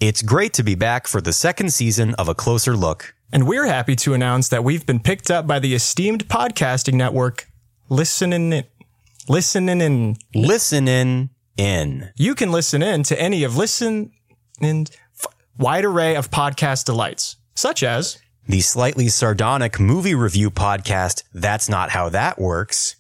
It's 0.01 0.23
great 0.23 0.53
to 0.55 0.63
be 0.63 0.75
back 0.75 1.07
for 1.07 1.21
the 1.21 1.33
second 1.33 1.73
season 1.73 2.15
of 2.15 2.29
A 2.29 2.35
Closer 2.35 2.77
Look. 2.77 3.15
And 3.33 3.47
we're 3.47 3.67
happy 3.67 3.97
to 3.97 4.15
announce 4.15 4.49
that 4.49 4.63
we've 4.63 4.85
been 4.85 5.01
picked 5.01 5.31
up 5.31 5.47
by 5.47 5.59
the 5.59 5.75
esteemed 5.75 6.29
podcasting 6.29 6.95
network, 6.95 7.49
Listening 7.89 8.53
In. 8.53 8.65
Listening 9.29 9.81
In. 9.81 10.17
Listening 10.35 11.31
in. 11.57 12.11
You 12.17 12.35
can 12.35 12.53
listen 12.53 12.83
in 12.83 13.03
to 13.05 13.21
any 13.21 13.45
of 13.45 13.57
Listen 13.57 14.13
In 14.61 14.87
wide 15.59 15.85
array 15.85 16.17
of 16.17 16.31
podcast 16.31 16.85
delights, 16.85 17.37
such 17.55 17.83
as 17.83 18.19
the 18.49 18.61
slightly 18.61 19.09
sardonic 19.09 19.81
movie 19.81 20.15
review 20.15 20.51
podcast, 20.51 21.25
That's 21.35 21.69
Not 21.69 21.91
How 21.91 22.09
That 22.11 22.39
Works. 22.39 22.97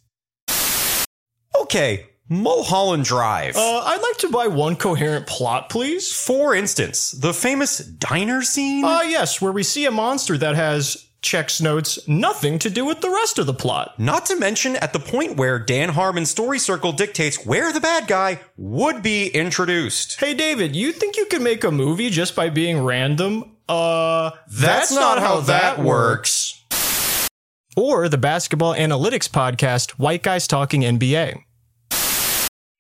Okay, 1.61 2.07
Mulholland 2.29 3.05
Drive. 3.05 3.57
Uh, 3.57 3.61
I'd 3.61 4.03
like 4.03 4.17
to 4.19 4.31
buy 4.31 4.49
one 4.49 4.77
coherent 4.77 5.27
plot, 5.27 5.69
please. 5.71 6.13
For 6.13 6.55
instance, 6.55 7.13
the 7.13 7.33
famous 7.33 7.79
diner 7.79 8.43
scene? 8.43 8.85
Ah, 8.85 8.99
uh, 8.99 9.03
yes, 9.03 9.41
where 9.41 9.53
we 9.53 9.63
see 9.63 9.87
a 9.87 9.91
monster 9.91 10.37
that 10.37 10.57
has 10.57 11.07
checks 11.27 11.61
notes 11.61 11.99
nothing 12.07 12.59
to 12.61 12.71
do 12.71 12.85
with 12.85 13.01
the 13.01 13.11
rest 13.11 13.39
of 13.39 13.47
the 13.47 13.53
plot. 13.53 13.99
Not 13.99 14.25
to 14.27 14.37
mention 14.37 14.77
at 14.77 14.93
the 14.93 15.01
point 15.01 15.37
where 15.37 15.59
Dan 15.59 15.91
Harmon's 15.91 16.31
story 16.31 16.59
circle 16.59 16.93
dictates 16.93 17.45
where 17.45 17.73
the 17.73 17.81
bad 17.81 18.07
guy 18.07 18.41
would 18.57 19.03
be 19.03 19.27
introduced. 19.29 20.21
Hey 20.21 20.33
David, 20.33 20.77
you 20.77 20.93
think 20.93 21.17
you 21.17 21.27
can 21.27 21.43
make 21.43 21.65
a 21.65 21.71
movie 21.73 22.09
just 22.09 22.37
by 22.37 22.49
being 22.49 22.85
random? 22.85 23.57
Uh, 23.69 24.31
that's, 24.47 24.61
that's 24.61 24.95
not, 24.95 25.19
not, 25.19 25.19
how, 25.19 25.41
that, 25.41 25.77
that 25.77 25.85
works. 25.85 26.63
works. 26.71 27.29
Or 27.77 28.09
the 28.09 28.19
basketball 28.19 28.75
analytics 28.75 29.29
podcast, 29.29 29.91
White 29.93 30.23
Guys 30.23 30.47
Talking 30.47 30.83
NBA. 30.83 31.43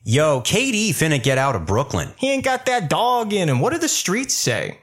Yo, 0.08 0.40
KD 0.40 0.90
finna 0.90 1.20
get 1.20 1.36
out 1.36 1.56
of 1.56 1.66
Brooklyn. 1.66 2.14
He 2.16 2.30
ain't 2.30 2.44
got 2.44 2.66
that 2.66 2.88
dog 2.88 3.32
in 3.32 3.48
him. 3.48 3.58
What 3.58 3.72
do 3.72 3.78
the 3.80 3.88
streets 3.88 4.34
say? 4.34 4.78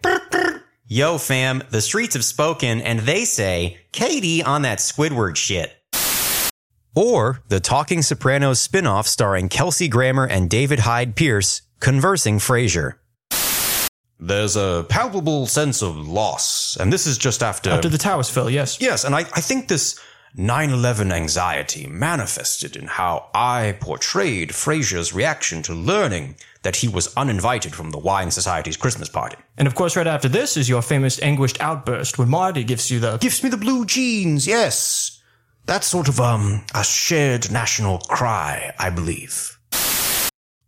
Yo, 0.93 1.17
fam, 1.17 1.63
the 1.71 1.81
streets 1.81 2.13
have 2.13 2.23
spoken 2.23 2.79
and 2.79 2.99
they 2.99 3.25
say, 3.25 3.79
KD 3.93 4.45
on 4.45 4.61
that 4.61 4.77
Squidward 4.77 5.35
shit. 5.35 5.75
Or 6.93 7.41
the 7.47 7.59
Talking 7.59 8.03
Sopranos 8.03 8.61
spin-off 8.61 9.07
starring 9.07 9.49
Kelsey 9.49 9.87
Grammer 9.87 10.27
and 10.27 10.51
David 10.51 10.77
Hyde 10.77 11.15
Pierce, 11.15 11.63
Conversing 11.79 12.37
Frasier. 12.37 12.99
There's 14.19 14.55
a 14.55 14.85
palpable 14.87 15.47
sense 15.47 15.81
of 15.81 15.97
loss, 16.07 16.77
and 16.79 16.93
this 16.93 17.07
is 17.07 17.17
just 17.17 17.41
after... 17.41 17.71
After 17.71 17.89
the 17.89 17.97
towers 17.97 18.29
fell, 18.29 18.47
yes. 18.47 18.79
Yes, 18.79 19.03
and 19.03 19.15
I, 19.15 19.21
I 19.21 19.41
think 19.41 19.69
this 19.69 19.99
9-11 20.37 21.11
anxiety 21.11 21.85
manifested 21.85 22.75
in 22.75 22.87
how 22.87 23.29
I 23.35 23.77
portrayed 23.79 24.49
Frasier's 24.49 25.13
reaction 25.13 25.61
to 25.63 25.75
learning 25.75 26.35
that 26.63 26.77
he 26.77 26.87
was 26.87 27.13
uninvited 27.15 27.75
from 27.75 27.91
the 27.91 27.99
Wine 27.99 28.31
Society's 28.31 28.75
Christmas 28.77 29.09
party. 29.09 29.37
And 29.57 29.67
of 29.67 29.75
course, 29.75 29.95
right 29.95 30.07
after 30.07 30.27
this 30.27 30.57
is 30.57 30.67
your 30.67 30.81
famous 30.81 31.21
anguished 31.21 31.61
outburst 31.61 32.17
when 32.17 32.29
Marty 32.29 32.63
gives 32.63 32.89
you 32.89 32.99
the... 32.99 33.17
Gives 33.17 33.43
me 33.43 33.49
the 33.49 33.57
blue 33.57 33.85
jeans, 33.85 34.47
yes. 34.47 35.21
That's 35.67 35.85
sort 35.85 36.07
of, 36.07 36.19
um, 36.19 36.65
a 36.73 36.83
shared 36.83 37.51
national 37.51 37.99
cry, 37.99 38.73
I 38.79 38.89
believe. 38.89 39.59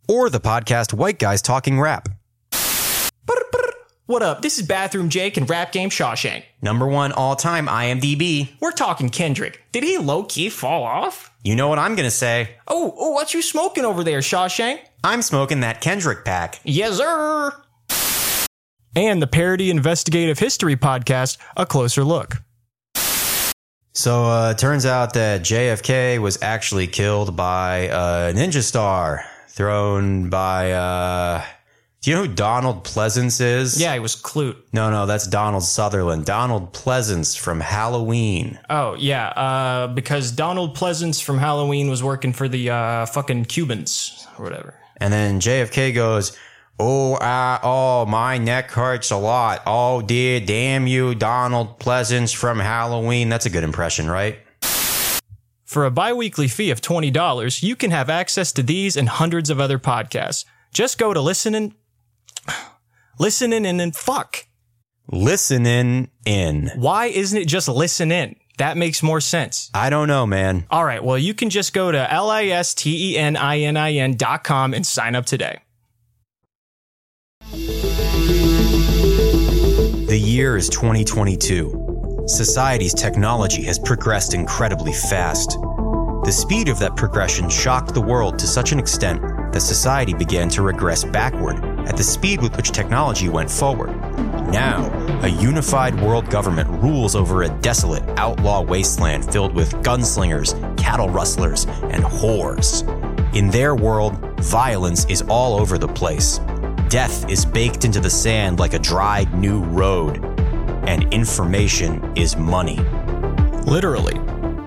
Or 0.08 0.30
the 0.30 0.40
podcast 0.40 0.92
White 0.94 1.18
Guys 1.18 1.42
Talking 1.42 1.80
Rap. 1.80 2.08
What 4.08 4.22
up? 4.22 4.40
This 4.40 4.56
is 4.56 4.64
Bathroom 4.64 5.08
Jake 5.08 5.36
and 5.36 5.50
Rap 5.50 5.72
Game 5.72 5.90
Shawshank. 5.90 6.44
Number 6.62 6.86
one 6.86 7.10
all 7.10 7.34
time 7.34 7.66
IMDb. 7.66 8.50
We're 8.60 8.70
talking 8.70 9.08
Kendrick. 9.08 9.60
Did 9.72 9.82
he 9.82 9.98
low 9.98 10.22
key 10.22 10.48
fall 10.48 10.84
off? 10.84 11.32
You 11.42 11.56
know 11.56 11.66
what 11.66 11.80
I'm 11.80 11.96
gonna 11.96 12.12
say. 12.12 12.50
Oh, 12.68 12.94
oh, 12.96 13.10
what 13.10 13.34
you 13.34 13.42
smoking 13.42 13.84
over 13.84 14.04
there, 14.04 14.20
Shawshank? 14.20 14.78
I'm 15.02 15.22
smoking 15.22 15.58
that 15.60 15.80
Kendrick 15.80 16.24
pack. 16.24 16.60
Yes, 16.62 16.98
sir. 16.98 17.52
and 18.94 19.20
the 19.20 19.26
parody 19.26 19.70
investigative 19.70 20.38
history 20.38 20.76
podcast, 20.76 21.38
A 21.56 21.66
Closer 21.66 22.04
Look. 22.04 22.36
So 23.92 24.26
uh, 24.26 24.50
it 24.52 24.58
turns 24.58 24.86
out 24.86 25.14
that 25.14 25.40
JFK 25.40 26.20
was 26.20 26.40
actually 26.42 26.86
killed 26.86 27.34
by 27.36 27.88
a 27.90 28.32
ninja 28.32 28.62
star 28.62 29.24
thrown 29.48 30.30
by. 30.30 30.70
Uh, 30.70 31.44
do 32.06 32.12
you 32.12 32.16
know 32.18 32.22
who 32.22 32.34
Donald 32.34 32.84
Pleasence 32.84 33.40
is? 33.40 33.80
Yeah, 33.80 33.92
it 33.92 33.98
was 33.98 34.14
Klute. 34.14 34.54
No, 34.72 34.90
no, 34.90 35.06
that's 35.06 35.26
Donald 35.26 35.64
Sutherland. 35.64 36.24
Donald 36.24 36.72
Pleasence 36.72 37.36
from 37.36 37.58
Halloween. 37.58 38.60
Oh, 38.70 38.94
yeah, 38.94 39.30
uh, 39.30 39.88
because 39.88 40.30
Donald 40.30 40.76
Pleasence 40.76 41.20
from 41.20 41.38
Halloween 41.38 41.90
was 41.90 42.04
working 42.04 42.32
for 42.32 42.46
the 42.46 42.70
uh, 42.70 43.06
fucking 43.06 43.46
Cubans 43.46 44.24
or 44.38 44.44
whatever. 44.44 44.74
And 44.98 45.12
then 45.12 45.40
JFK 45.40 45.92
goes, 45.96 46.36
Oh, 46.78 47.14
uh, 47.14 47.58
oh, 47.64 48.06
my 48.06 48.38
neck 48.38 48.70
hurts 48.70 49.10
a 49.10 49.16
lot. 49.16 49.62
Oh, 49.66 50.00
dear, 50.00 50.38
damn 50.38 50.86
you, 50.86 51.16
Donald 51.16 51.80
Pleasence 51.80 52.32
from 52.32 52.60
Halloween. 52.60 53.30
That's 53.30 53.46
a 53.46 53.50
good 53.50 53.64
impression, 53.64 54.08
right? 54.08 54.38
For 55.64 55.84
a 55.84 55.90
bi-weekly 55.90 56.46
fee 56.46 56.70
of 56.70 56.80
$20, 56.80 57.64
you 57.64 57.74
can 57.74 57.90
have 57.90 58.08
access 58.08 58.52
to 58.52 58.62
these 58.62 58.96
and 58.96 59.08
hundreds 59.08 59.50
of 59.50 59.58
other 59.58 59.80
podcasts. 59.80 60.44
Just 60.72 60.98
go 60.98 61.12
to 61.12 61.20
listening, 61.20 61.74
listening 63.18 63.58
in 63.58 63.66
and 63.66 63.80
then 63.80 63.92
fuck. 63.92 64.46
Listening 65.10 66.10
in. 66.24 66.70
Why 66.76 67.06
isn't 67.06 67.40
it 67.40 67.46
just 67.46 67.68
listen 67.68 68.10
in? 68.10 68.36
That 68.58 68.76
makes 68.76 69.02
more 69.02 69.20
sense. 69.20 69.70
I 69.74 69.90
don't 69.90 70.08
know, 70.08 70.26
man. 70.26 70.66
All 70.70 70.84
right, 70.84 71.04
well, 71.04 71.18
you 71.18 71.34
can 71.34 71.50
just 71.50 71.74
go 71.74 71.92
to 71.92 72.12
L-I-S-T-E-N-I-N-I-N 72.12 74.16
dot 74.16 74.44
com 74.44 74.74
and 74.74 74.86
sign 74.86 75.14
up 75.14 75.26
today. 75.26 75.60
The 80.06 80.18
year 80.18 80.56
is 80.56 80.68
2022. 80.70 82.24
Society's 82.26 82.94
technology 82.94 83.62
has 83.64 83.78
progressed 83.78 84.34
incredibly 84.34 84.92
fast. 84.92 85.50
The 86.24 86.32
speed 86.32 86.68
of 86.68 86.78
that 86.80 86.96
progression 86.96 87.48
shocked 87.50 87.94
the 87.94 88.00
world 88.00 88.38
to 88.38 88.46
such 88.46 88.72
an 88.72 88.78
extent 88.78 89.20
that 89.52 89.60
society 89.60 90.14
began 90.14 90.48
to 90.50 90.62
regress 90.62 91.04
backward 91.04 91.75
at 91.86 91.96
the 91.96 92.02
speed 92.02 92.42
with 92.42 92.56
which 92.56 92.72
technology 92.72 93.28
went 93.28 93.50
forward. 93.50 93.96
Now, 94.50 94.90
a 95.22 95.28
unified 95.28 95.98
world 96.00 96.28
government 96.28 96.68
rules 96.82 97.16
over 97.16 97.44
a 97.44 97.48
desolate, 97.60 98.04
outlaw 98.18 98.62
wasteland 98.62 99.30
filled 99.32 99.54
with 99.54 99.72
gunslingers, 99.76 100.54
cattle 100.76 101.08
rustlers, 101.08 101.64
and 101.64 102.04
whores. 102.04 102.84
In 103.34 103.50
their 103.50 103.74
world, 103.74 104.16
violence 104.40 105.04
is 105.06 105.22
all 105.22 105.58
over 105.60 105.78
the 105.78 105.88
place. 105.88 106.38
Death 106.88 107.28
is 107.28 107.44
baked 107.44 107.84
into 107.84 108.00
the 108.00 108.10
sand 108.10 108.58
like 108.58 108.74
a 108.74 108.78
dried 108.78 109.34
new 109.34 109.62
road. 109.62 110.24
And 110.86 111.12
information 111.12 112.16
is 112.16 112.36
money. 112.36 112.78
Literally. 113.64 114.16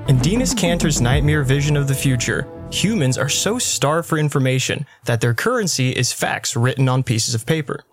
In 0.09 0.17
Dinas 0.17 0.53
Canter's 0.53 0.99
nightmare 0.99 1.43
vision 1.43 1.77
of 1.77 1.87
the 1.87 1.95
future, 1.95 2.47
humans 2.71 3.17
are 3.17 3.29
so 3.29 3.59
starved 3.59 4.07
for 4.07 4.17
information 4.17 4.85
that 5.05 5.21
their 5.21 5.33
currency 5.33 5.91
is 5.91 6.13
facts 6.13 6.55
written 6.55 6.87
on 6.87 7.03
pieces 7.03 7.33
of 7.33 7.45
paper. 7.45 7.83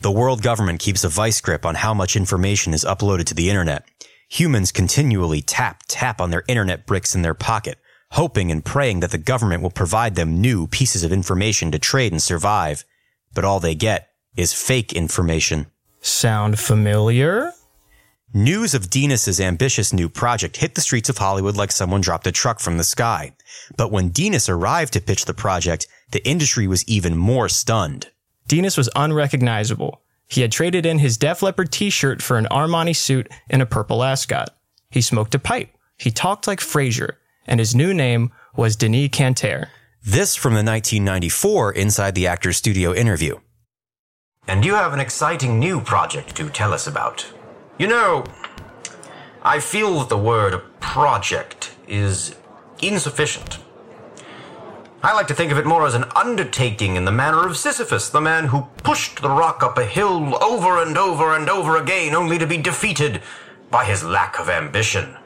The 0.00 0.10
world 0.10 0.42
government 0.42 0.80
keeps 0.80 1.04
a 1.04 1.08
vice 1.08 1.40
grip 1.40 1.64
on 1.64 1.76
how 1.76 1.94
much 1.94 2.16
information 2.16 2.74
is 2.74 2.84
uploaded 2.84 3.24
to 3.26 3.34
the 3.34 3.48
internet. 3.48 3.86
Humans 4.28 4.72
continually 4.72 5.40
tap, 5.42 5.82
tap 5.86 6.20
on 6.20 6.30
their 6.30 6.44
internet 6.48 6.86
bricks 6.86 7.14
in 7.14 7.22
their 7.22 7.34
pocket, 7.34 7.78
hoping 8.12 8.50
and 8.50 8.64
praying 8.64 9.00
that 9.00 9.10
the 9.10 9.18
government 9.18 9.62
will 9.62 9.70
provide 9.70 10.14
them 10.14 10.40
new 10.40 10.66
pieces 10.66 11.04
of 11.04 11.12
information 11.12 11.70
to 11.70 11.78
trade 11.78 12.12
and 12.12 12.22
survive. 12.22 12.84
But 13.34 13.44
all 13.44 13.60
they 13.60 13.74
get 13.74 14.08
is 14.36 14.52
fake 14.52 14.92
information. 14.92 15.66
Sound 16.00 16.58
familiar? 16.58 17.52
News 18.36 18.74
of 18.74 18.90
Dinas's 18.90 19.40
ambitious 19.40 19.92
new 19.92 20.08
project 20.08 20.56
hit 20.56 20.74
the 20.74 20.80
streets 20.80 21.08
of 21.08 21.18
Hollywood 21.18 21.56
like 21.56 21.70
someone 21.70 22.00
dropped 22.00 22.26
a 22.26 22.32
truck 22.32 22.58
from 22.58 22.78
the 22.78 22.82
sky. 22.82 23.32
But 23.76 23.92
when 23.92 24.10
Dinas 24.10 24.48
arrived 24.48 24.94
to 24.94 25.00
pitch 25.00 25.26
the 25.26 25.32
project, 25.32 25.86
the 26.10 26.26
industry 26.28 26.66
was 26.66 26.84
even 26.88 27.16
more 27.16 27.48
stunned. 27.48 28.10
Dinas 28.48 28.76
was 28.76 28.90
unrecognizable. 28.96 30.02
He 30.26 30.40
had 30.40 30.50
traded 30.50 30.84
in 30.84 30.98
his 30.98 31.16
Def 31.16 31.44
Leppard 31.44 31.70
t-shirt 31.70 32.20
for 32.20 32.36
an 32.36 32.48
Armani 32.50 32.96
suit 32.96 33.30
and 33.48 33.62
a 33.62 33.66
purple 33.66 34.02
ascot. 34.02 34.52
He 34.90 35.00
smoked 35.00 35.36
a 35.36 35.38
pipe. 35.38 35.70
He 35.96 36.10
talked 36.10 36.48
like 36.48 36.58
Frasier. 36.58 37.12
And 37.46 37.60
his 37.60 37.72
new 37.72 37.94
name 37.94 38.32
was 38.56 38.74
Denis 38.74 39.10
Canter. 39.12 39.68
This 40.02 40.34
from 40.34 40.54
the 40.54 40.64
1994 40.64 41.70
Inside 41.70 42.16
the 42.16 42.26
Actors 42.26 42.56
Studio 42.56 42.92
interview. 42.92 43.36
And 44.48 44.64
you 44.64 44.74
have 44.74 44.92
an 44.92 44.98
exciting 44.98 45.60
new 45.60 45.80
project 45.80 46.34
to 46.34 46.50
tell 46.50 46.72
us 46.72 46.88
about. 46.88 47.32
You 47.76 47.88
know, 47.88 48.24
I 49.42 49.58
feel 49.58 49.98
that 49.98 50.08
the 50.08 50.16
word 50.16 50.62
project 50.78 51.74
is 51.88 52.36
insufficient. 52.80 53.58
I 55.02 55.12
like 55.12 55.26
to 55.26 55.34
think 55.34 55.50
of 55.50 55.58
it 55.58 55.66
more 55.66 55.84
as 55.84 55.94
an 55.94 56.04
undertaking 56.14 56.94
in 56.94 57.04
the 57.04 57.12
manner 57.12 57.46
of 57.46 57.56
Sisyphus, 57.56 58.08
the 58.08 58.20
man 58.20 58.46
who 58.46 58.68
pushed 58.84 59.20
the 59.20 59.28
rock 59.28 59.62
up 59.62 59.76
a 59.76 59.84
hill 59.84 60.42
over 60.42 60.80
and 60.80 60.96
over 60.96 61.34
and 61.36 61.50
over 61.50 61.76
again 61.76 62.14
only 62.14 62.38
to 62.38 62.46
be 62.46 62.58
defeated 62.58 63.20
by 63.70 63.84
his 63.84 64.04
lack 64.04 64.38
of 64.38 64.48
ambition. 64.48 65.16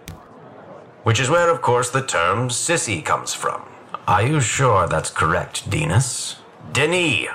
Which 1.03 1.21
is 1.21 1.29
where, 1.29 1.51
of 1.51 1.61
course, 1.61 1.91
the 1.91 2.05
term 2.05 2.49
sissy 2.49 3.05
comes 3.05 3.35
from. 3.35 3.63
Are 4.07 4.23
you 4.23 4.41
sure 4.41 4.89
that's 4.89 5.11
correct, 5.11 5.69
Denis? 5.69 6.37
Denis. 6.73 7.29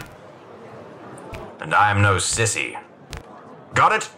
And 1.62 1.74
I 1.74 1.92
am 1.92 2.02
no 2.02 2.16
sissy. 2.16 2.78
Got 3.76 3.92
it? 3.94 4.10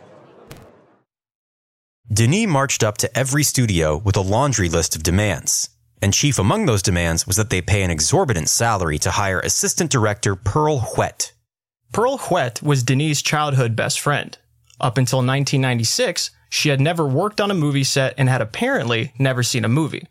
Denis 2.13 2.47
marched 2.47 2.83
up 2.83 2.99
to 2.99 3.17
every 3.17 3.41
studio 3.41 3.97
with 3.97 4.15
a 4.15 4.21
laundry 4.21 4.69
list 4.69 4.95
of 4.95 5.01
demands. 5.01 5.69
And 6.03 6.13
chief 6.13 6.37
among 6.37 6.65
those 6.67 6.83
demands 6.83 7.25
was 7.25 7.35
that 7.37 7.49
they 7.49 7.61
pay 7.61 7.81
an 7.81 7.89
exorbitant 7.89 8.47
salary 8.47 8.99
to 8.99 9.11
hire 9.11 9.39
assistant 9.39 9.89
director 9.89 10.35
Pearl 10.35 10.79
Huet. 10.79 11.31
Pearl 11.91 12.19
Huet 12.19 12.61
was 12.61 12.83
Denis' 12.83 13.23
childhood 13.23 13.75
best 13.75 13.99
friend. 13.99 14.37
Up 14.79 14.99
until 14.99 15.17
1996, 15.19 16.29
she 16.49 16.69
had 16.69 16.79
never 16.79 17.07
worked 17.07 17.41
on 17.41 17.49
a 17.49 17.55
movie 17.55 17.83
set 17.83 18.13
and 18.19 18.29
had 18.29 18.41
apparently 18.41 19.13
never 19.17 19.41
seen 19.41 19.65
a 19.65 19.69
movie. 19.69 20.07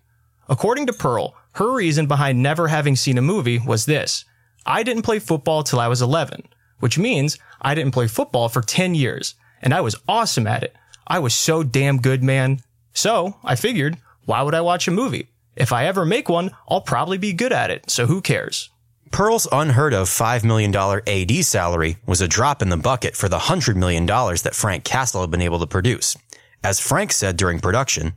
According 0.48 0.86
to 0.86 0.92
Pearl, 0.92 1.36
her 1.52 1.72
reason 1.72 2.06
behind 2.06 2.42
never 2.42 2.68
having 2.68 2.96
seen 2.96 3.18
a 3.18 3.22
movie 3.22 3.60
was 3.60 3.86
this. 3.86 4.24
I 4.66 4.82
didn't 4.82 5.02
play 5.02 5.20
football 5.20 5.62
till 5.62 5.78
I 5.78 5.86
was 5.86 6.02
11, 6.02 6.48
which 6.80 6.98
means 6.98 7.38
I 7.62 7.76
didn't 7.76 7.92
play 7.92 8.08
football 8.08 8.48
for 8.48 8.62
10 8.62 8.96
years, 8.96 9.36
and 9.62 9.72
I 9.72 9.80
was 9.80 9.94
awesome 10.08 10.48
at 10.48 10.64
it. 10.64 10.74
I 11.06 11.18
was 11.18 11.34
so 11.34 11.62
damn 11.62 12.00
good, 12.00 12.22
man. 12.22 12.60
So 12.92 13.36
I 13.44 13.56
figured, 13.56 13.98
why 14.24 14.42
would 14.42 14.54
I 14.54 14.60
watch 14.60 14.88
a 14.88 14.90
movie? 14.90 15.28
If 15.56 15.72
I 15.72 15.86
ever 15.86 16.04
make 16.04 16.28
one, 16.28 16.50
I'll 16.68 16.80
probably 16.80 17.18
be 17.18 17.32
good 17.32 17.52
at 17.52 17.70
it, 17.70 17.90
so 17.90 18.06
who 18.06 18.20
cares? 18.20 18.70
Pearl's 19.10 19.46
unheard 19.52 19.94
of 19.94 20.08
$5 20.08 20.42
million 20.42 20.74
AD 20.74 21.44
salary 21.44 21.98
was 22.04 22.20
a 22.20 22.26
drop 22.26 22.62
in 22.62 22.68
the 22.70 22.76
bucket 22.76 23.16
for 23.16 23.28
the 23.28 23.38
$100 23.38 23.76
million 23.76 24.06
that 24.06 24.54
Frank 24.54 24.82
Castle 24.82 25.20
had 25.20 25.30
been 25.30 25.40
able 25.40 25.60
to 25.60 25.66
produce. 25.66 26.16
As 26.64 26.80
Frank 26.80 27.12
said 27.12 27.36
during 27.36 27.60
production, 27.60 28.14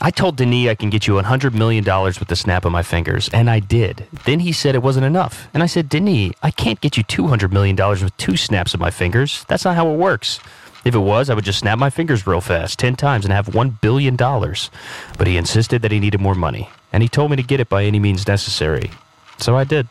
I 0.00 0.10
told 0.10 0.36
Denis 0.36 0.68
I 0.68 0.74
can 0.74 0.90
get 0.90 1.06
you 1.06 1.14
$100 1.14 1.54
million 1.54 1.84
with 1.84 2.26
the 2.26 2.34
snap 2.34 2.64
of 2.64 2.72
my 2.72 2.82
fingers, 2.82 3.28
and 3.32 3.48
I 3.48 3.60
did. 3.60 4.04
Then 4.24 4.40
he 4.40 4.50
said 4.50 4.74
it 4.74 4.82
wasn't 4.82 5.06
enough. 5.06 5.48
And 5.54 5.62
I 5.62 5.66
said, 5.66 5.88
Denis, 5.88 6.32
I 6.42 6.50
can't 6.50 6.80
get 6.80 6.96
you 6.96 7.04
$200 7.04 7.52
million 7.52 7.76
with 7.76 8.16
two 8.16 8.36
snaps 8.36 8.74
of 8.74 8.80
my 8.80 8.90
fingers. 8.90 9.44
That's 9.46 9.64
not 9.64 9.76
how 9.76 9.88
it 9.92 9.96
works. 9.96 10.40
If 10.84 10.94
it 10.94 10.98
was, 10.98 11.30
I 11.30 11.34
would 11.34 11.44
just 11.44 11.60
snap 11.60 11.78
my 11.78 11.90
fingers 11.90 12.26
real 12.26 12.40
fast, 12.40 12.78
10 12.78 12.96
times, 12.96 13.24
and 13.24 13.32
have 13.32 13.46
$1 13.46 13.80
billion. 13.80 14.16
But 14.16 15.26
he 15.26 15.36
insisted 15.36 15.82
that 15.82 15.92
he 15.92 16.00
needed 16.00 16.20
more 16.20 16.34
money, 16.34 16.68
and 16.92 17.02
he 17.02 17.08
told 17.08 17.30
me 17.30 17.36
to 17.36 17.42
get 17.42 17.60
it 17.60 17.68
by 17.68 17.84
any 17.84 18.00
means 18.00 18.26
necessary. 18.26 18.90
So 19.38 19.56
I 19.56 19.64
did. 19.64 19.88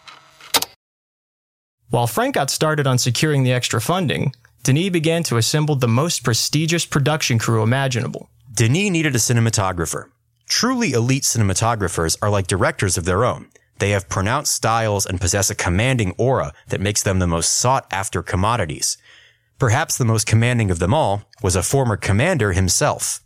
While 1.90 2.08
Frank 2.08 2.36
got 2.36 2.50
started 2.50 2.88
on 2.88 2.98
securing 2.98 3.44
the 3.44 3.52
extra 3.54 3.82
funding, 3.82 4.34
Denis 4.64 4.90
began 4.90 5.24
to 5.24 5.38
assemble 5.38 5.76
the 5.76 5.88
most 5.88 6.24
prestigious 6.24 6.86
production 6.86 7.40
crew 7.40 7.64
imaginable. 7.64 8.30
Denis 8.54 8.92
needed 8.92 9.16
a 9.16 9.20
cinematographer. 9.20 10.06
Truly 10.48 10.92
elite 10.92 11.24
cinematographers 11.24 12.18
are 12.22 12.30
like 12.30 12.48
directors 12.48 12.98
of 12.98 13.06
their 13.06 13.24
own. 13.24 13.48
They 13.80 13.92
have 13.92 14.10
pronounced 14.10 14.54
styles 14.54 15.06
and 15.06 15.20
possess 15.20 15.50
a 15.50 15.56
commanding 15.56 16.14
aura 16.18 16.54
that 16.68 16.80
makes 16.80 17.02
them 17.02 17.20
the 17.20 17.28
most 17.28 17.54
sought 17.54 17.88
after 17.92 18.22
commodities. 18.22 18.98
Perhaps 19.62 19.98
the 20.00 20.06
most 20.06 20.26
commanding 20.26 20.72
of 20.72 20.80
them 20.80 20.92
all 20.92 21.22
was 21.44 21.56
a 21.56 21.62
former 21.62 21.96
commander 21.96 22.54
himself. 22.54 23.20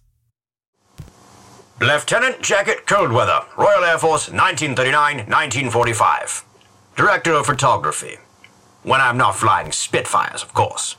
Lieutenant 1.80 2.42
Jacket 2.42 2.86
Coldweather, 2.86 3.46
Royal 3.56 3.86
Air 3.86 3.98
Force, 3.98 4.28
1939-1945. 4.28 6.44
Director 6.98 7.32
of 7.32 7.46
Photography. 7.46 8.18
When 8.84 9.00
I'm 9.00 9.16
not 9.16 9.38
flying 9.38 9.72
Spitfires, 9.72 10.44
of 10.44 10.54
course. 10.54 10.98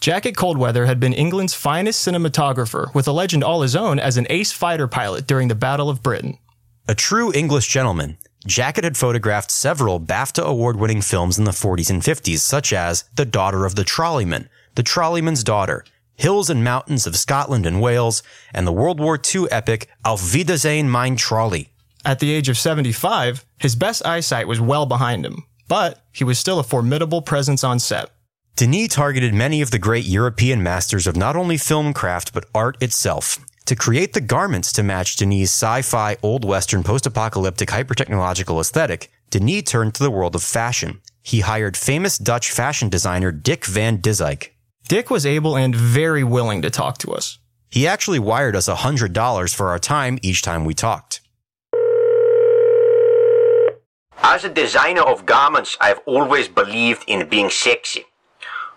Jacket 0.00 0.36
Coldweather 0.36 0.86
had 0.86 1.00
been 1.00 1.12
England's 1.12 1.54
finest 1.54 2.06
cinematographer, 2.06 2.94
with 2.94 3.08
a 3.08 3.12
legend 3.12 3.42
all 3.42 3.62
his 3.62 3.74
own 3.74 3.98
as 3.98 4.16
an 4.16 4.28
ace 4.30 4.52
fighter 4.52 4.86
pilot 4.86 5.26
during 5.26 5.48
the 5.48 5.56
Battle 5.56 5.90
of 5.90 6.04
Britain. 6.04 6.38
A 6.86 6.94
true 6.94 7.32
English 7.34 7.66
gentleman, 7.66 8.16
Jacket 8.48 8.82
had 8.82 8.96
photographed 8.96 9.50
several 9.50 10.00
BAFTA 10.00 10.42
award 10.42 10.76
winning 10.76 11.02
films 11.02 11.38
in 11.38 11.44
the 11.44 11.50
40s 11.50 11.90
and 11.90 12.00
50s, 12.00 12.38
such 12.38 12.72
as 12.72 13.04
The 13.14 13.26
Daughter 13.26 13.66
of 13.66 13.74
the 13.74 13.84
Trolleyman, 13.84 14.48
The 14.74 14.82
Trolleyman's 14.82 15.44
Daughter, 15.44 15.84
Hills 16.16 16.48
and 16.48 16.64
Mountains 16.64 17.06
of 17.06 17.14
Scotland 17.16 17.66
and 17.66 17.82
Wales, 17.82 18.22
and 18.54 18.66
the 18.66 18.72
World 18.72 19.00
War 19.00 19.20
II 19.22 19.50
epic 19.50 19.88
Auf 20.02 20.32
Wiedersehen 20.32 20.90
mein 20.90 21.16
Trolley. 21.16 21.68
At 22.06 22.20
the 22.20 22.32
age 22.32 22.48
of 22.48 22.56
75, 22.56 23.44
his 23.58 23.76
best 23.76 24.04
eyesight 24.06 24.48
was 24.48 24.62
well 24.62 24.86
behind 24.86 25.26
him, 25.26 25.44
but 25.68 26.02
he 26.10 26.24
was 26.24 26.38
still 26.38 26.58
a 26.58 26.64
formidable 26.64 27.20
presence 27.20 27.62
on 27.62 27.78
set. 27.78 28.08
Denis 28.56 28.88
targeted 28.88 29.34
many 29.34 29.60
of 29.60 29.70
the 29.70 29.78
great 29.78 30.06
European 30.06 30.62
masters 30.62 31.06
of 31.06 31.16
not 31.16 31.36
only 31.36 31.58
film 31.58 31.92
craft, 31.92 32.32
but 32.32 32.46
art 32.54 32.82
itself. 32.82 33.38
To 33.68 33.76
create 33.76 34.14
the 34.14 34.22
garments 34.22 34.72
to 34.72 34.82
match 34.82 35.16
Denis' 35.16 35.52
sci-fi, 35.52 36.16
old 36.22 36.42
western, 36.42 36.82
post-apocalyptic, 36.82 37.68
hyper-technological 37.68 38.58
aesthetic, 38.58 39.12
Denis 39.28 39.64
turned 39.64 39.94
to 39.96 40.02
the 40.02 40.10
world 40.10 40.34
of 40.34 40.42
fashion. 40.42 41.02
He 41.22 41.40
hired 41.40 41.76
famous 41.76 42.16
Dutch 42.16 42.50
fashion 42.50 42.88
designer 42.88 43.30
Dick 43.30 43.66
Van 43.66 43.98
Dyzijk. 43.98 44.52
Dick 44.88 45.10
was 45.10 45.26
able 45.26 45.54
and 45.54 45.76
very 45.76 46.24
willing 46.24 46.62
to 46.62 46.70
talk 46.70 46.96
to 47.00 47.12
us. 47.12 47.40
He 47.68 47.86
actually 47.86 48.18
wired 48.18 48.56
us 48.56 48.70
$100 48.70 49.54
for 49.54 49.68
our 49.68 49.78
time 49.78 50.18
each 50.22 50.40
time 50.40 50.64
we 50.64 50.72
talked. 50.72 51.20
As 54.22 54.44
a 54.44 54.48
designer 54.48 55.02
of 55.02 55.26
garments, 55.26 55.76
I've 55.78 56.00
always 56.06 56.48
believed 56.48 57.04
in 57.06 57.28
being 57.28 57.50
sexy. 57.50 58.06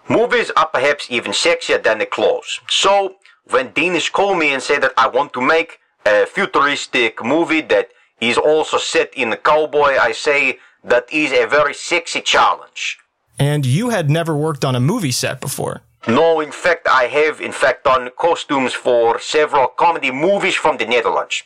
Movies 0.09 0.51
are 0.57 0.67
perhaps 0.67 1.09
even 1.09 1.31
sexier 1.31 1.81
than 1.81 1.99
the 1.99 2.05
clothes. 2.05 2.59
So, 2.69 3.15
when 3.49 3.71
Danish 3.73 4.09
called 4.09 4.37
me 4.37 4.53
and 4.53 4.61
said 4.61 4.81
that 4.83 4.93
I 4.97 5.07
want 5.07 5.33
to 5.33 5.41
make 5.41 5.79
a 6.05 6.25
futuristic 6.25 7.23
movie 7.23 7.61
that 7.61 7.89
is 8.19 8.37
also 8.37 8.77
set 8.77 9.13
in 9.15 9.31
a 9.33 9.37
cowboy, 9.37 9.97
I 9.97 10.11
say 10.11 10.59
that 10.83 11.11
is 11.11 11.31
a 11.31 11.45
very 11.47 11.73
sexy 11.73 12.21
challenge. 12.21 12.99
And 13.39 13.65
you 13.65 13.89
had 13.89 14.09
never 14.09 14.35
worked 14.35 14.63
on 14.63 14.75
a 14.75 14.79
movie 14.79 15.11
set 15.11 15.41
before. 15.41 15.81
No, 16.07 16.39
in 16.39 16.51
fact, 16.51 16.87
I 16.87 17.05
have 17.05 17.41
in 17.41 17.51
fact 17.51 17.83
done 17.83 18.09
costumes 18.17 18.73
for 18.73 19.19
several 19.19 19.67
comedy 19.67 20.11
movies 20.11 20.55
from 20.55 20.77
the 20.77 20.85
Netherlands. 20.85 21.43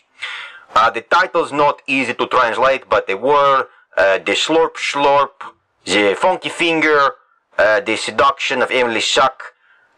Uh, 0.73 0.89
the 0.89 1.01
title's 1.01 1.51
not 1.51 1.81
easy 1.87 2.13
to 2.13 2.27
translate, 2.27 2.89
but 2.89 3.07
they 3.07 3.15
were 3.15 3.67
uh, 3.97 4.17
The 4.19 4.33
Slurp 4.33 4.75
Slurp, 4.75 5.31
The 5.85 6.15
Funky 6.17 6.49
Finger, 6.49 7.11
uh, 7.57 7.79
The 7.81 7.95
Seduction 7.95 8.61
of 8.61 8.71
Emily 8.71 9.01
Suck, 9.01 9.41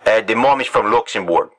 uh, 0.05 0.21
The 0.21 0.35
Mummies 0.35 0.67
from 0.67 0.91
Luxembourg. 0.91 1.49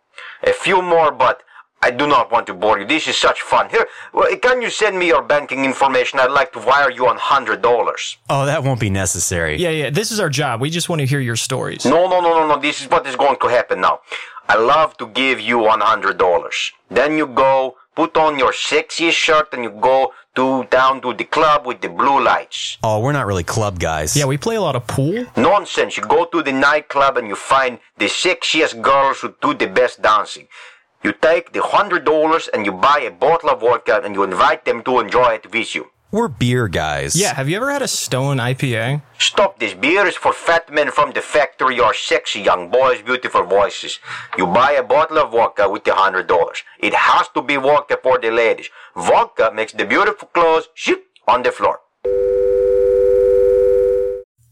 A 0.45 0.53
few 0.53 0.83
more, 0.83 1.11
but 1.11 1.43
I 1.81 1.91
do 1.93 2.07
not 2.07 2.33
want 2.33 2.47
to 2.49 2.55
bore 2.55 2.81
you. 2.81 2.87
This 2.87 3.07
is 3.07 3.17
such 3.17 3.41
fun. 3.41 3.69
Here, 3.71 3.87
well, 4.13 4.35
can 4.37 4.61
you 4.61 4.69
send 4.71 4.99
me 4.99 5.07
your 5.07 5.23
banking 5.23 5.65
information? 5.65 6.19
I'd 6.19 6.31
like 6.31 6.53
to 6.53 6.59
wire 6.59 6.91
you 6.91 7.07
on 7.07 7.17
hundred 7.17 7.63
dollars. 7.63 8.17
Oh, 8.29 8.47
that 8.47 8.65
won't 8.65 8.81
be 8.81 8.91
necessary. 8.91 9.57
Yeah, 9.57 9.71
yeah, 9.71 9.91
this 9.91 10.11
is 10.11 10.19
our 10.19 10.29
job. 10.29 10.61
We 10.61 10.71
just 10.71 10.89
want 10.89 11.01
to 11.01 11.07
hear 11.07 11.21
your 11.21 11.37
stories. 11.37 11.85
No, 11.85 12.09
no, 12.09 12.21
no, 12.21 12.35
no, 12.35 12.49
no. 12.49 12.61
This 12.61 12.81
is 12.81 12.91
what 12.91 13.07
is 13.07 13.15
going 13.15 13.37
to 13.41 13.49
happen 13.49 13.81
now. 13.81 14.01
I 14.49 14.57
love 14.57 14.97
to 14.99 15.07
give 15.07 15.41
you 15.41 15.59
one 15.59 15.81
hundred 15.81 16.17
dollars. 16.19 16.73
Then 16.91 17.19
you 17.19 17.27
go 17.27 17.77
put 17.95 18.17
on 18.17 18.39
your 18.39 18.53
sexiest 18.53 19.13
shirt 19.13 19.49
and 19.53 19.63
you 19.65 19.71
go 19.71 20.13
to 20.37 20.65
down 20.71 21.01
to 21.03 21.13
the 21.13 21.25
club 21.25 21.67
with 21.67 21.81
the 21.81 21.89
blue 21.89 22.23
lights. 22.23 22.79
Oh, 22.83 23.01
we're 23.01 23.13
not 23.13 23.27
really 23.27 23.45
club 23.45 23.79
guys. 23.79 24.17
Yeah, 24.17 24.25
we 24.25 24.39
play 24.39 24.55
a 24.55 24.61
lot 24.61 24.77
of 24.77 24.87
pool. 24.87 25.27
Nonsense. 25.37 25.97
You 25.97 26.05
go 26.05 26.25
to 26.27 26.43
the 26.43 26.53
nightclub 26.53 27.17
and 27.19 27.27
you 27.29 27.35
find 27.37 27.79
the 27.99 28.07
sexiest 28.07 28.81
girls 28.81 29.21
who 29.21 29.35
do 29.43 29.53
the 29.53 29.67
best 29.67 30.01
dancing. 30.01 30.47
You 31.03 31.13
take 31.13 31.53
the 31.53 31.63
hundred 31.63 32.05
dollars 32.05 32.49
and 32.49 32.65
you 32.65 32.73
buy 32.73 33.01
a 33.01 33.11
bottle 33.11 33.51
of 33.51 33.61
vodka 33.61 34.01
and 34.05 34.15
you 34.15 34.23
invite 34.23 34.65
them 34.65 34.83
to 34.85 35.01
enjoy 35.01 35.35
it 35.35 35.53
with 35.53 35.75
you. 35.75 35.91
We're 36.11 36.29
beer 36.29 36.69
guys. 36.69 37.15
Yeah, 37.15 37.35
have 37.35 37.51
you 37.51 37.57
ever 37.59 37.71
had 37.71 37.83
a 37.83 37.89
Stone 37.89 38.39
IPA? 38.39 39.03
Stop 39.19 39.59
this 39.59 39.75
beer 39.75 40.07
is 40.07 40.17
for 40.17 40.33
fat 40.33 40.73
men 40.73 40.91
from 40.91 41.13
the 41.13 41.21
factory 41.21 41.79
or 41.79 41.93
sexy 41.93 42.41
young 42.41 42.71
boys, 42.71 43.03
beautiful 43.03 43.45
voices. 43.45 43.99
You 44.39 44.47
buy 44.47 44.73
a 44.73 44.83
bottle 44.83 45.19
of 45.19 45.33
vodka 45.33 45.69
with 45.69 45.85
the 45.85 45.93
hundred 45.93 46.27
dollars. 46.27 46.63
It 46.79 46.95
has 46.95 47.29
to 47.35 47.43
be 47.43 47.57
vodka 47.57 47.99
for 48.03 48.19
the 48.19 48.31
ladies. 48.31 48.71
Vodka 48.97 49.53
makes 49.55 49.75
the 49.75 49.85
beautiful 49.85 50.29
clothes 50.29 50.69
ship 50.73 51.05
on 51.27 51.43
the 51.43 51.53
floor. 51.53 51.81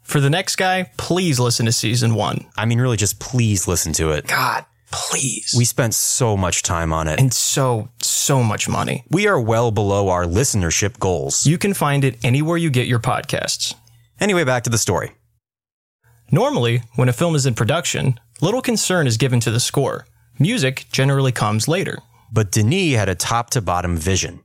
For 0.02 0.20
the 0.20 0.28
next 0.28 0.56
guy, 0.56 0.90
please 0.98 1.40
listen 1.40 1.64
to 1.64 1.72
season 1.72 2.14
one. 2.14 2.46
I 2.58 2.66
mean, 2.66 2.82
really, 2.82 2.98
just 2.98 3.18
please 3.18 3.66
listen 3.66 3.94
to 3.94 4.10
it. 4.10 4.26
God, 4.26 4.66
please. 4.90 5.54
We 5.56 5.64
spent 5.64 5.94
so 5.94 6.36
much 6.36 6.62
time 6.62 6.92
on 6.92 7.08
it. 7.08 7.20
and 7.20 7.32
so, 7.32 7.88
so 8.00 8.42
much 8.42 8.68
money. 8.68 9.04
we 9.10 9.26
are 9.26 9.40
well 9.40 9.70
below 9.70 10.08
our 10.08 10.24
listenership 10.24 10.98
goals. 10.98 11.46
You 11.46 11.58
can 11.58 11.74
find 11.74 12.04
it 12.04 12.18
anywhere 12.24 12.56
you 12.56 12.70
get 12.70 12.86
your 12.86 12.98
podcasts. 13.00 13.74
Anyway, 14.20 14.44
back 14.44 14.62
to 14.64 14.70
the 14.70 14.78
story. 14.78 15.12
Normally, 16.30 16.82
when 16.96 17.08
a 17.08 17.12
film 17.12 17.34
is 17.34 17.46
in 17.46 17.54
production, 17.54 18.18
little 18.40 18.62
concern 18.62 19.06
is 19.06 19.16
given 19.16 19.40
to 19.40 19.50
the 19.50 19.60
score. 19.60 20.06
Music 20.38 20.86
generally 20.90 21.32
comes 21.32 21.68
later. 21.68 21.98
But 22.32 22.50
Denis 22.50 22.96
had 22.96 23.08
a 23.08 23.14
top 23.14 23.50
to 23.50 23.62
bottom 23.62 23.96
vision. 23.96 24.40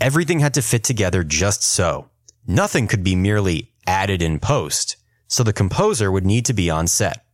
Everything 0.00 0.40
had 0.40 0.54
to 0.54 0.62
fit 0.62 0.82
together 0.82 1.22
just 1.22 1.62
so. 1.62 2.10
Nothing 2.46 2.88
could 2.88 3.04
be 3.04 3.14
merely 3.14 3.70
added 3.86 4.22
in 4.22 4.40
post. 4.40 4.96
So 5.28 5.44
the 5.44 5.52
composer 5.52 6.10
would 6.10 6.26
need 6.26 6.44
to 6.46 6.52
be 6.52 6.70
on 6.70 6.88
set. 6.88 7.24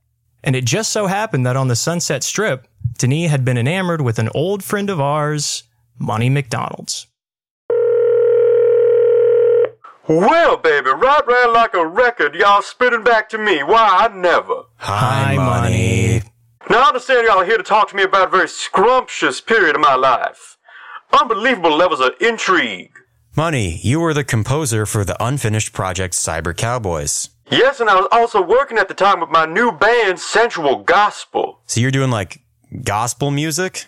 And 0.44 0.54
it 0.54 0.64
just 0.64 0.92
so 0.92 1.06
happened 1.06 1.44
that 1.46 1.56
on 1.56 1.68
the 1.68 1.76
Sunset 1.76 2.22
Strip, 2.22 2.66
Denis 2.98 3.30
had 3.30 3.44
been 3.44 3.58
enamored 3.58 4.00
with 4.00 4.18
an 4.18 4.30
old 4.34 4.62
friend 4.62 4.88
of 4.90 5.00
ours, 5.00 5.64
Money 5.98 6.30
McDonald's. 6.30 7.06
Well, 10.08 10.56
baby, 10.56 10.90
right 10.90 11.26
round 11.26 11.52
like 11.52 11.74
a 11.74 11.84
record, 11.84 12.36
y'all 12.36 12.62
spinning 12.62 13.02
back 13.02 13.28
to 13.30 13.38
me. 13.38 13.64
Why, 13.64 14.08
I 14.08 14.14
never. 14.14 14.62
Hi, 14.76 15.34
Money. 15.34 16.22
Now, 16.70 16.84
I 16.84 16.88
understand 16.88 17.26
y'all 17.26 17.40
are 17.40 17.44
here 17.44 17.56
to 17.56 17.64
talk 17.64 17.88
to 17.90 17.96
me 17.96 18.04
about 18.04 18.28
a 18.28 18.30
very 18.30 18.48
scrumptious 18.48 19.40
period 19.40 19.74
of 19.74 19.80
my 19.80 19.96
life. 19.96 20.58
Unbelievable 21.12 21.76
levels 21.76 22.00
of 22.00 22.12
intrigue. 22.20 22.92
Money, 23.36 23.80
you 23.82 24.00
were 24.00 24.14
the 24.14 24.24
composer 24.24 24.86
for 24.86 25.04
the 25.04 25.22
unfinished 25.22 25.72
project 25.72 26.14
Cyber 26.14 26.56
Cowboys. 26.56 27.30
Yes, 27.48 27.80
and 27.80 27.88
I 27.88 27.94
was 27.94 28.08
also 28.10 28.42
working 28.42 28.76
at 28.78 28.88
the 28.88 28.94
time 28.94 29.20
with 29.20 29.30
my 29.30 29.46
new 29.46 29.70
band, 29.72 30.18
Sensual 30.18 30.82
Gospel. 30.82 31.60
So 31.66 31.80
you're 31.80 31.90
doing 31.92 32.10
like 32.10 32.40
gospel 32.82 33.30
music? 33.30 33.86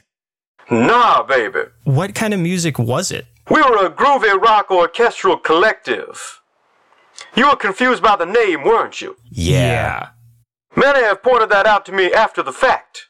Nah, 0.70 1.22
baby. 1.24 1.62
What 1.84 2.14
kind 2.14 2.32
of 2.34 2.40
music 2.40 2.78
was 2.78 3.10
it? 3.10 3.26
We 3.50 3.60
were 3.62 3.86
a 3.86 3.90
groovy 3.90 4.38
rock 4.40 4.70
orchestral 4.70 5.38
collective. 5.38 6.40
You 7.34 7.48
were 7.48 7.56
confused 7.56 8.02
by 8.02 8.16
the 8.16 8.26
name, 8.26 8.62
weren't 8.62 9.00
you? 9.00 9.16
Yeah. 9.30 10.10
Many 10.76 11.00
have 11.00 11.22
pointed 11.22 11.48
that 11.50 11.66
out 11.66 11.84
to 11.86 11.92
me 11.92 12.12
after 12.12 12.42
the 12.42 12.52
fact. 12.52 13.08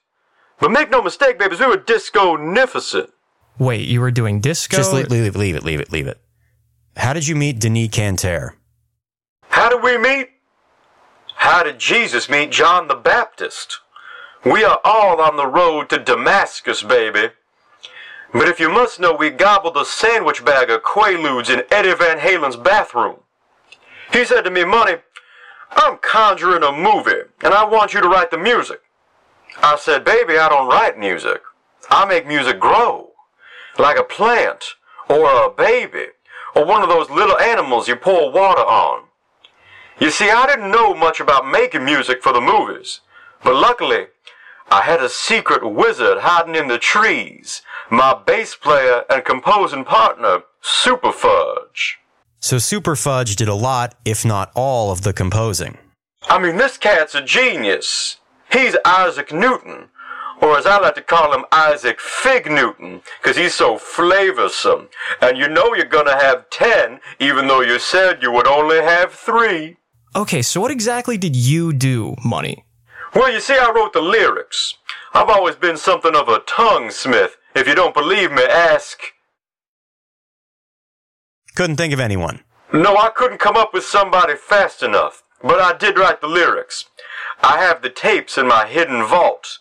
But 0.60 0.70
make 0.70 0.90
no 0.90 1.02
mistake, 1.02 1.38
babies, 1.38 1.60
we 1.60 1.66
were 1.66 1.76
disco-nificent. 1.76 3.10
Wait, 3.58 3.86
you 3.86 4.00
were 4.00 4.10
doing 4.10 4.40
disco? 4.40 4.76
Just 4.76 4.92
leave, 4.92 5.10
leave, 5.10 5.36
leave 5.36 5.56
it, 5.56 5.64
leave 5.64 5.80
it, 5.80 5.92
leave 5.92 6.06
it. 6.06 6.20
How 6.96 7.12
did 7.12 7.26
you 7.26 7.36
meet 7.36 7.58
Denis 7.60 7.90
Canter? 7.90 8.54
How 9.48 9.68
did 9.68 9.82
we 9.82 9.98
meet? 9.98 10.28
How 11.38 11.62
did 11.62 11.78
Jesus 11.78 12.28
meet 12.28 12.50
John 12.50 12.88
the 12.88 12.96
Baptist? 12.96 13.78
We 14.44 14.64
are 14.64 14.80
all 14.84 15.20
on 15.20 15.36
the 15.36 15.46
road 15.46 15.88
to 15.88 15.98
Damascus, 15.98 16.82
baby. 16.82 17.30
But 18.32 18.48
if 18.48 18.58
you 18.58 18.68
must 18.68 18.98
know, 18.98 19.14
we 19.14 19.30
gobbled 19.30 19.76
a 19.76 19.84
sandwich 19.84 20.44
bag 20.44 20.68
of 20.68 20.82
Quaaludes 20.82 21.48
in 21.48 21.62
Eddie 21.70 21.94
Van 21.94 22.18
Halen's 22.18 22.56
bathroom. 22.56 23.20
He 24.12 24.24
said 24.24 24.42
to 24.42 24.50
me, 24.50 24.64
Money, 24.64 24.96
I'm 25.70 25.98
conjuring 25.98 26.64
a 26.64 26.72
movie, 26.72 27.30
and 27.44 27.54
I 27.54 27.64
want 27.64 27.94
you 27.94 28.00
to 28.00 28.08
write 28.08 28.32
the 28.32 28.38
music. 28.38 28.80
I 29.62 29.76
said, 29.76 30.04
Baby, 30.04 30.38
I 30.38 30.48
don't 30.48 30.68
write 30.68 30.98
music. 30.98 31.40
I 31.88 32.04
make 32.04 32.26
music 32.26 32.58
grow. 32.58 33.12
Like 33.78 33.96
a 33.96 34.02
plant, 34.02 34.74
or 35.08 35.30
a 35.30 35.50
baby, 35.50 36.06
or 36.56 36.66
one 36.66 36.82
of 36.82 36.88
those 36.88 37.10
little 37.10 37.38
animals 37.38 37.86
you 37.86 37.94
pour 37.94 38.32
water 38.32 38.62
on. 38.62 39.07
You 40.00 40.10
see, 40.10 40.30
I 40.30 40.46
didn't 40.46 40.70
know 40.70 40.94
much 40.94 41.18
about 41.18 41.50
making 41.50 41.84
music 41.84 42.22
for 42.22 42.32
the 42.32 42.40
movies, 42.40 43.00
but 43.42 43.56
luckily, 43.56 44.06
I 44.70 44.82
had 44.82 45.02
a 45.02 45.08
secret 45.08 45.68
wizard 45.68 46.18
hiding 46.18 46.54
in 46.54 46.68
the 46.68 46.78
trees, 46.78 47.62
my 47.90 48.14
bass 48.14 48.54
player 48.54 49.04
and 49.10 49.24
composing 49.24 49.84
partner, 49.84 50.42
Super 50.60 51.10
Fudge. 51.10 51.98
So 52.38 52.58
Super 52.58 52.94
Fudge 52.94 53.34
did 53.34 53.48
a 53.48 53.54
lot, 53.54 53.96
if 54.04 54.24
not 54.24 54.52
all, 54.54 54.92
of 54.92 55.02
the 55.02 55.12
composing. 55.12 55.78
I 56.28 56.38
mean, 56.38 56.56
this 56.56 56.76
cat's 56.78 57.14
a 57.16 57.22
genius. 57.22 58.18
He's 58.52 58.76
Isaac 58.84 59.32
Newton, 59.32 59.88
or 60.40 60.56
as 60.56 60.66
I 60.66 60.78
like 60.78 60.94
to 60.94 61.02
call 61.02 61.32
him, 61.34 61.44
Isaac 61.50 61.98
Fig 62.00 62.48
Newton, 62.50 63.02
'cause 63.22 63.36
he's 63.36 63.54
so 63.54 63.78
flavorsome. 63.78 64.88
And 65.20 65.36
you 65.36 65.48
know 65.48 65.74
you're 65.74 65.86
gonna 65.86 66.20
have 66.20 66.48
ten, 66.50 67.00
even 67.18 67.48
though 67.48 67.62
you 67.62 67.80
said 67.80 68.22
you 68.22 68.30
would 68.30 68.46
only 68.46 68.80
have 68.80 69.12
three. 69.12 69.76
Okay, 70.18 70.42
so 70.42 70.60
what 70.60 70.72
exactly 70.72 71.16
did 71.16 71.36
you 71.36 71.72
do, 71.72 72.16
Money? 72.24 72.64
Well, 73.14 73.32
you 73.32 73.38
see, 73.38 73.56
I 73.56 73.70
wrote 73.70 73.92
the 73.92 74.02
lyrics. 74.02 74.74
I've 75.14 75.28
always 75.28 75.54
been 75.54 75.76
something 75.76 76.16
of 76.16 76.28
a 76.28 76.40
tongue 76.40 76.90
smith. 76.90 77.36
If 77.54 77.68
you 77.68 77.76
don't 77.76 77.94
believe 77.94 78.32
me, 78.32 78.42
ask. 78.42 78.98
Couldn't 81.54 81.76
think 81.76 81.92
of 81.92 82.00
anyone. 82.00 82.40
No, 82.72 82.96
I 82.96 83.10
couldn't 83.10 83.38
come 83.38 83.56
up 83.56 83.72
with 83.72 83.84
somebody 83.84 84.34
fast 84.34 84.82
enough, 84.82 85.22
but 85.40 85.60
I 85.60 85.78
did 85.78 85.96
write 85.96 86.20
the 86.20 86.26
lyrics. 86.26 86.86
I 87.40 87.60
have 87.60 87.80
the 87.80 87.88
tapes 87.88 88.36
in 88.36 88.48
my 88.48 88.66
hidden 88.66 89.04
vault. 89.04 89.60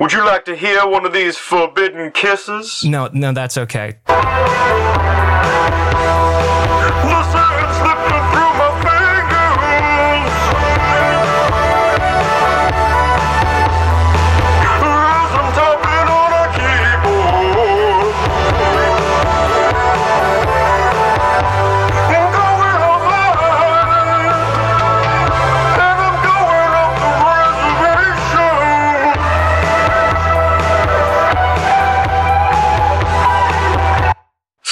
Would 0.00 0.14
you 0.14 0.24
like 0.24 0.46
to 0.46 0.56
hear 0.56 0.88
one 0.88 1.04
of 1.04 1.12
these 1.12 1.36
forbidden 1.36 2.12
kisses? 2.12 2.82
No, 2.82 3.10
no, 3.12 3.32
that's 3.32 3.58
okay. 3.58 3.98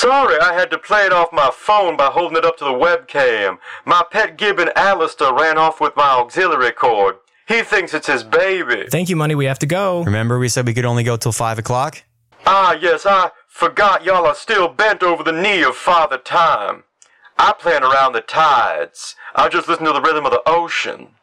Sorry, 0.07 0.39
I 0.39 0.53
had 0.53 0.71
to 0.71 0.79
play 0.79 1.05
it 1.05 1.13
off 1.13 1.33
my 1.33 1.51
phone 1.53 1.97
by 1.97 2.07
holding 2.07 2.39
it 2.39 2.45
up 2.45 2.57
to 2.59 2.65
the 2.65 2.71
webcam. 2.71 3.59
My 3.85 4.05
pet 4.09 4.39
gibbon 4.39 4.71
Alistair 4.77 5.35
ran 5.35 5.59
off 5.59 5.81
with 5.81 5.97
my 5.97 6.11
auxiliary 6.11 6.71
cord. 6.71 7.17
He 7.49 7.63
thinks 7.63 7.93
it's 7.93 8.07
his 8.07 8.23
baby. 8.23 8.87
Thank 8.89 9.09
you, 9.09 9.17
Money. 9.17 9.35
We 9.35 9.47
have 9.47 9.59
to 9.59 9.67
go. 9.67 10.05
Remember 10.05 10.39
we 10.39 10.49
said 10.49 10.65
we 10.65 10.75
could 10.75 10.85
only 10.85 11.03
go 11.03 11.17
till 11.17 11.33
5 11.33 11.59
o'clock? 11.59 12.05
Ah, 12.47 12.79
yes, 12.81 13.05
I 13.05 13.33
forgot 13.49 14.05
y'all 14.05 14.27
are 14.27 14.37
still 14.37 14.69
bent 14.69 15.03
over 15.03 15.25
the 15.25 15.33
knee 15.33 15.65
of 15.65 15.75
Father 15.75 16.19
Time. 16.19 16.85
I 17.37 17.53
plan 17.53 17.83
around 17.83 18.13
the 18.13 18.21
tides. 18.21 19.17
I'll 19.35 19.51
just 19.51 19.67
listen 19.67 19.87
to 19.87 19.93
the 19.93 20.01
rhythm 20.01 20.25
of 20.25 20.31
the 20.31 20.43
ocean. 20.47 21.17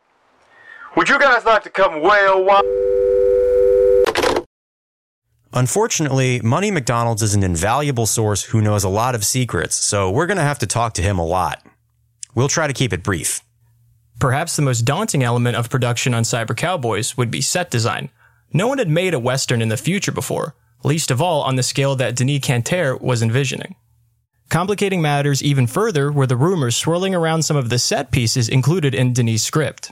Would 0.97 1.07
you 1.07 1.19
guys 1.19 1.45
like 1.45 1.63
to 1.63 1.69
come 1.69 2.01
whale 2.01 2.43
watch? 2.43 2.65
Unfortunately, 5.55 6.39
Money 6.41 6.71
McDonald's 6.71 7.21
is 7.21 7.35
an 7.35 7.43
invaluable 7.43 8.07
source 8.07 8.43
who 8.45 8.61
knows 8.61 8.83
a 8.83 8.89
lot 8.89 9.13
of 9.13 9.23
secrets, 9.23 9.75
so 9.75 10.09
we're 10.09 10.25
going 10.25 10.37
to 10.37 10.43
have 10.43 10.57
to 10.59 10.67
talk 10.67 10.93
to 10.95 11.03
him 11.03 11.19
a 11.19 11.25
lot. 11.25 11.63
We'll 12.33 12.47
try 12.47 12.65
to 12.65 12.73
keep 12.73 12.91
it 12.91 13.03
brief. 13.03 13.41
Perhaps 14.19 14.55
the 14.55 14.63
most 14.63 14.81
daunting 14.81 15.21
element 15.21 15.55
of 15.55 15.69
production 15.69 16.15
on 16.15 16.23
Cyber 16.23 16.57
Cowboys 16.57 17.17
would 17.17 17.29
be 17.29 17.41
set 17.41 17.69
design. 17.69 18.09
No 18.51 18.67
one 18.67 18.79
had 18.79 18.89
made 18.89 19.13
a 19.13 19.19
Western 19.19 19.61
in 19.61 19.69
the 19.69 19.77
future 19.77 20.11
before, 20.11 20.55
least 20.83 21.11
of 21.11 21.21
all 21.21 21.43
on 21.43 21.55
the 21.55 21.61
scale 21.61 21.95
that 21.97 22.15
Denis 22.15 22.39
Canter 22.43 22.97
was 22.97 23.21
envisioning. 23.21 23.75
Complicating 24.49 25.03
matters 25.03 25.43
even 25.43 25.67
further 25.67 26.11
were 26.11 26.27
the 26.27 26.35
rumors 26.35 26.75
swirling 26.75 27.13
around 27.13 27.43
some 27.43 27.57
of 27.57 27.69
the 27.69 27.79
set 27.79 28.11
pieces 28.11 28.49
included 28.49 28.95
in 28.95 29.13
Denis' 29.13 29.43
script. 29.43 29.91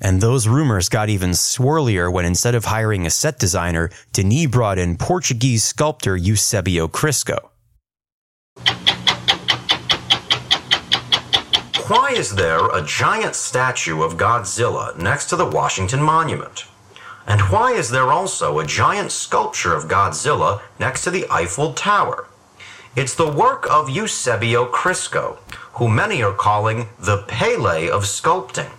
And 0.00 0.20
those 0.20 0.48
rumors 0.48 0.88
got 0.88 1.08
even 1.08 1.30
swirlier 1.30 2.12
when 2.12 2.24
instead 2.24 2.54
of 2.54 2.64
hiring 2.66 3.06
a 3.06 3.10
set 3.10 3.38
designer, 3.38 3.90
Denis 4.12 4.46
brought 4.46 4.78
in 4.78 4.96
Portuguese 4.96 5.62
sculptor 5.62 6.16
Eusebio 6.16 6.88
Crisco. 6.88 7.38
Why 11.88 12.12
is 12.16 12.34
there 12.34 12.68
a 12.70 12.82
giant 12.82 13.34
statue 13.34 14.02
of 14.02 14.16
Godzilla 14.16 14.96
next 14.96 15.28
to 15.28 15.36
the 15.36 15.44
Washington 15.44 16.02
Monument? 16.02 16.64
And 17.26 17.40
why 17.42 17.72
is 17.72 17.90
there 17.90 18.12
also 18.12 18.58
a 18.58 18.66
giant 18.66 19.12
sculpture 19.12 19.74
of 19.74 19.88
Godzilla 19.88 20.62
next 20.78 21.04
to 21.04 21.10
the 21.10 21.26
Eiffel 21.30 21.74
Tower? 21.74 22.26
It's 22.96 23.14
the 23.14 23.30
work 23.30 23.66
of 23.70 23.88
Eusebio 23.88 24.66
Crisco, 24.70 25.38
who 25.74 25.88
many 25.88 26.22
are 26.22 26.32
calling 26.32 26.88
the 26.98 27.18
Pele 27.28 27.88
of 27.88 28.04
sculpting. 28.04 28.70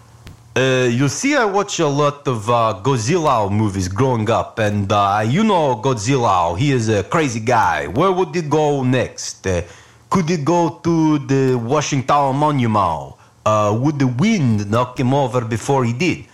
Uh, 0.55 0.87
you 0.87 1.09
see, 1.09 1.35
I 1.35 1.45
watch 1.45 1.79
a 1.79 1.87
lot 1.87 2.27
of 2.27 2.47
uh, 2.47 2.79
Godzilla 2.83 3.51
movies 3.51 3.87
growing 3.87 4.29
up, 4.29 4.59
and 4.59 4.91
uh, 4.91 5.25
you 5.27 5.43
know 5.43 5.75
Godzilla, 5.77 6.55
he 6.55 6.71
is 6.71 6.89
a 6.89 7.03
crazy 7.03 7.39
guy. 7.39 7.87
Where 7.87 8.11
would 8.11 8.35
he 8.35 8.43
go 8.43 8.83
next? 8.83 9.47
Uh, 9.47 9.63
could 10.11 10.29
he 10.29 10.37
go 10.37 10.79
to 10.83 11.17
the 11.17 11.55
Washington 11.55 12.35
Monument? 12.35 13.15
Uh, 13.43 13.75
would 13.81 13.97
the 13.97 14.05
wind 14.05 14.69
knock 14.69 14.99
him 14.99 15.11
over 15.15 15.43
before 15.43 15.85
he 15.85 15.93
did? 15.93 16.25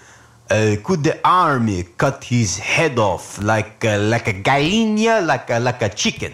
Could 0.83 1.01
the 1.01 1.17
army 1.23 1.85
cut 1.95 2.25
his 2.25 2.57
head 2.57 2.99
off 2.99 3.41
like 3.41 3.81
like 3.85 4.27
a 4.27 4.33
gallina, 4.33 5.25
like 5.25 5.49
a, 5.49 5.59
like 5.59 5.81
a 5.81 5.87
chicken? 5.87 6.33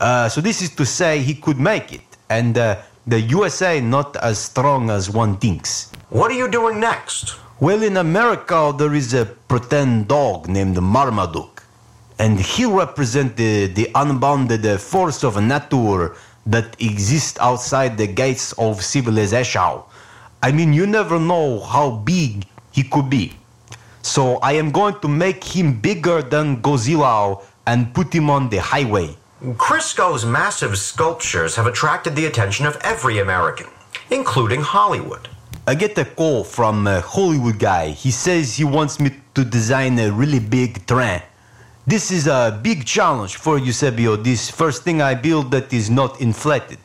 So 0.00 0.40
this 0.40 0.60
is 0.60 0.70
to 0.74 0.84
say 0.84 1.20
he 1.20 1.34
could 1.34 1.60
make 1.60 1.92
it, 1.92 2.16
and 2.28 2.58
the 3.06 3.20
USA 3.20 3.80
not 3.80 4.16
as 4.16 4.38
strong 4.38 4.90
as 4.90 5.08
one 5.08 5.36
thinks. 5.36 5.92
What 6.10 6.30
are 6.30 6.34
you 6.34 6.48
doing 6.48 6.80
next? 6.80 7.36
Well, 7.60 7.82
in 7.82 7.96
America, 7.96 8.74
there 8.76 8.94
is 8.94 9.14
a 9.14 9.26
pretend 9.26 10.08
dog 10.08 10.48
named 10.48 10.76
Marmaduke, 10.76 11.62
and 12.18 12.40
he 12.40 12.64
represents 12.64 13.36
the, 13.36 13.66
the 13.68 13.90
unbounded 13.94 14.66
uh, 14.66 14.76
force 14.76 15.22
of 15.22 15.40
nature 15.40 16.16
that 16.46 16.76
exists 16.80 17.38
outside 17.40 17.96
the 17.96 18.06
gates 18.08 18.52
of 18.58 18.82
civilization. 18.82 19.80
I 20.42 20.52
mean, 20.52 20.72
you 20.72 20.86
never 20.86 21.18
know 21.18 21.60
how 21.60 21.90
big 21.92 22.44
he 22.72 22.82
could 22.82 23.08
be. 23.08 23.34
So 24.02 24.36
I 24.36 24.52
am 24.52 24.70
going 24.70 24.98
to 25.00 25.08
make 25.08 25.42
him 25.42 25.80
bigger 25.80 26.22
than 26.22 26.60
Godzilla 26.60 27.42
and 27.66 27.94
put 27.94 28.12
him 28.12 28.30
on 28.30 28.48
the 28.48 28.58
highway. 28.58 29.16
Crisco's 29.58 30.24
massive 30.24 30.78
sculptures 30.78 31.56
have 31.56 31.66
attracted 31.66 32.16
the 32.16 32.24
attention 32.24 32.64
of 32.64 32.78
every 32.82 33.18
American, 33.18 33.66
including 34.10 34.62
Hollywood. 34.62 35.28
I 35.66 35.74
get 35.74 35.98
a 35.98 36.06
call 36.06 36.42
from 36.42 36.86
a 36.86 37.02
Hollywood 37.02 37.58
guy. 37.58 37.90
He 37.90 38.10
says 38.10 38.56
he 38.56 38.64
wants 38.64 38.98
me 38.98 39.10
to 39.34 39.44
design 39.44 39.98
a 39.98 40.10
really 40.10 40.38
big 40.38 40.86
train. 40.86 41.20
This 41.86 42.10
is 42.10 42.26
a 42.26 42.58
big 42.62 42.86
challenge 42.86 43.36
for 43.36 43.58
Eusebio, 43.58 44.16
this 44.16 44.50
first 44.50 44.84
thing 44.84 45.02
I 45.02 45.14
build 45.14 45.50
that 45.50 45.70
is 45.70 45.90
not 45.90 46.18
inflated. 46.20 46.78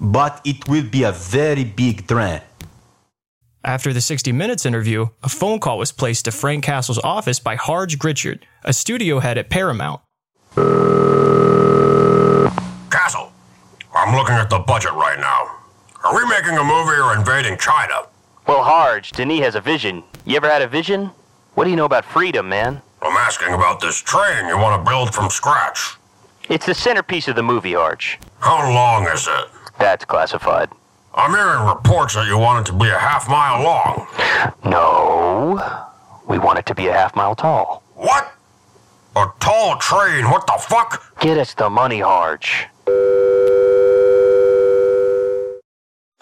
But 0.00 0.40
it 0.44 0.68
will 0.68 0.88
be 0.88 1.02
a 1.02 1.12
very 1.12 1.64
big 1.64 2.06
train. 2.06 2.40
After 3.64 3.92
the 3.92 4.00
60 4.00 4.30
Minutes 4.30 4.64
interview, 4.64 5.08
a 5.24 5.28
phone 5.28 5.58
call 5.58 5.78
was 5.78 5.90
placed 5.90 6.24
to 6.26 6.30
Frank 6.30 6.62
Castle's 6.62 7.00
office 7.02 7.40
by 7.40 7.56
Harge 7.56 7.98
Gritchard, 7.98 8.46
a 8.64 8.72
studio 8.72 9.18
head 9.18 9.36
at 9.36 9.50
Paramount. 9.50 10.00
Uh, 10.56 11.29
I'm 14.00 14.16
looking 14.16 14.34
at 14.34 14.48
the 14.48 14.58
budget 14.60 14.92
right 14.92 15.18
now. 15.20 15.56
Are 16.02 16.16
we 16.16 16.26
making 16.26 16.56
a 16.56 16.64
movie 16.64 16.98
or 16.98 17.14
invading 17.14 17.58
China? 17.58 18.06
Well, 18.46 18.64
Harge, 18.64 19.12
Denis 19.12 19.40
has 19.40 19.54
a 19.56 19.60
vision. 19.60 20.02
You 20.24 20.36
ever 20.36 20.48
had 20.48 20.62
a 20.62 20.66
vision? 20.66 21.10
What 21.54 21.64
do 21.64 21.70
you 21.70 21.76
know 21.76 21.84
about 21.84 22.06
freedom, 22.06 22.48
man? 22.48 22.80
I'm 23.02 23.16
asking 23.18 23.52
about 23.52 23.78
this 23.82 24.00
train 24.00 24.46
you 24.48 24.56
want 24.56 24.82
to 24.82 24.90
build 24.90 25.12
from 25.14 25.28
scratch. 25.28 25.96
It's 26.48 26.64
the 26.64 26.72
centerpiece 26.74 27.28
of 27.28 27.36
the 27.36 27.42
movie, 27.42 27.74
Harge. 27.74 28.18
How 28.38 28.72
long 28.72 29.06
is 29.06 29.28
it? 29.28 29.44
That's 29.78 30.06
classified. 30.06 30.70
I'm 31.14 31.32
hearing 31.32 31.68
reports 31.68 32.14
that 32.14 32.26
you 32.26 32.38
want 32.38 32.66
it 32.66 32.72
to 32.72 32.78
be 32.78 32.88
a 32.88 32.98
half 32.98 33.28
mile 33.28 33.62
long. 33.62 34.06
No, 34.64 35.86
we 36.26 36.38
want 36.38 36.58
it 36.58 36.64
to 36.66 36.74
be 36.74 36.86
a 36.86 36.92
half 36.94 37.14
mile 37.14 37.34
tall. 37.34 37.82
What? 37.96 38.32
A 39.16 39.26
tall 39.40 39.76
train? 39.76 40.30
What 40.30 40.46
the 40.46 40.56
fuck? 40.58 41.18
Get 41.20 41.36
us 41.36 41.52
the 41.52 41.68
money, 41.68 42.00
Harge. 42.00 42.66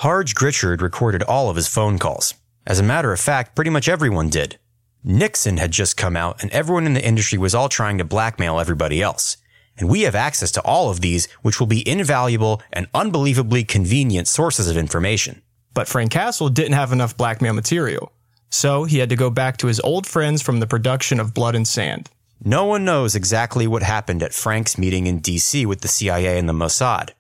Harge 0.03 0.37
Gritchard 0.37 0.81
recorded 0.81 1.25
all 1.25 1.51
of 1.51 1.57
his 1.57 1.67
phone 1.67 1.99
calls. 1.99 2.35
As 2.65 2.79
a 2.79 2.85
matter 2.85 3.13
of 3.13 3.19
fact, 3.19 3.57
pretty 3.57 3.71
much 3.71 3.89
everyone 3.89 4.31
did. 4.31 4.57
Nixon 5.03 5.57
had 5.57 5.73
just 5.73 5.97
come 5.97 6.17
out, 6.17 6.41
and 6.41 6.53
everyone 6.53 6.87
in 6.87 6.95
the 6.95 7.05
industry 7.05 7.37
was 7.37 7.53
all 7.53 7.69
trying 7.69 7.99
to 7.99 8.05
blackmail 8.05 8.61
everybody 8.61 9.03
else. 9.03 9.39
And 9.77 9.89
we 9.89 10.03
have 10.03 10.15
access 10.15 10.53
to 10.53 10.63
all 10.63 10.89
of 10.89 11.01
these, 11.01 11.27
which 11.43 11.59
will 11.59 11.67
be 11.67 11.89
invaluable 11.89 12.63
and 12.73 12.87
unbelievably 12.95 13.65
convenient 13.65 14.29
sources 14.29 14.71
of 14.71 14.77
information. 14.77 15.43
But 15.75 15.89
Frank 15.89 16.13
Castle 16.13 16.49
didn't 16.49 16.75
have 16.75 16.93
enough 16.93 17.17
blackmail 17.17 17.55
material, 17.55 18.13
so 18.51 18.85
he 18.85 18.99
had 18.99 19.09
to 19.09 19.17
go 19.17 19.31
back 19.31 19.57
to 19.57 19.67
his 19.67 19.81
old 19.81 20.07
friends 20.07 20.43
from 20.43 20.61
the 20.61 20.69
production 20.69 21.19
of 21.19 21.35
Blood 21.35 21.57
and 21.57 21.67
Sand. 21.67 22.09
No 22.45 22.67
one 22.67 22.85
knows 22.85 23.17
exactly 23.17 23.67
what 23.67 23.83
happened 23.83 24.23
at 24.23 24.33
Frank's 24.33 24.79
meeting 24.79 25.09
in 25.09 25.21
DC 25.21 25.67
with 25.67 25.81
the 25.81 25.89
CIA 25.89 26.39
and 26.39 26.49
the 26.49 26.53
Mossad. 26.53 27.11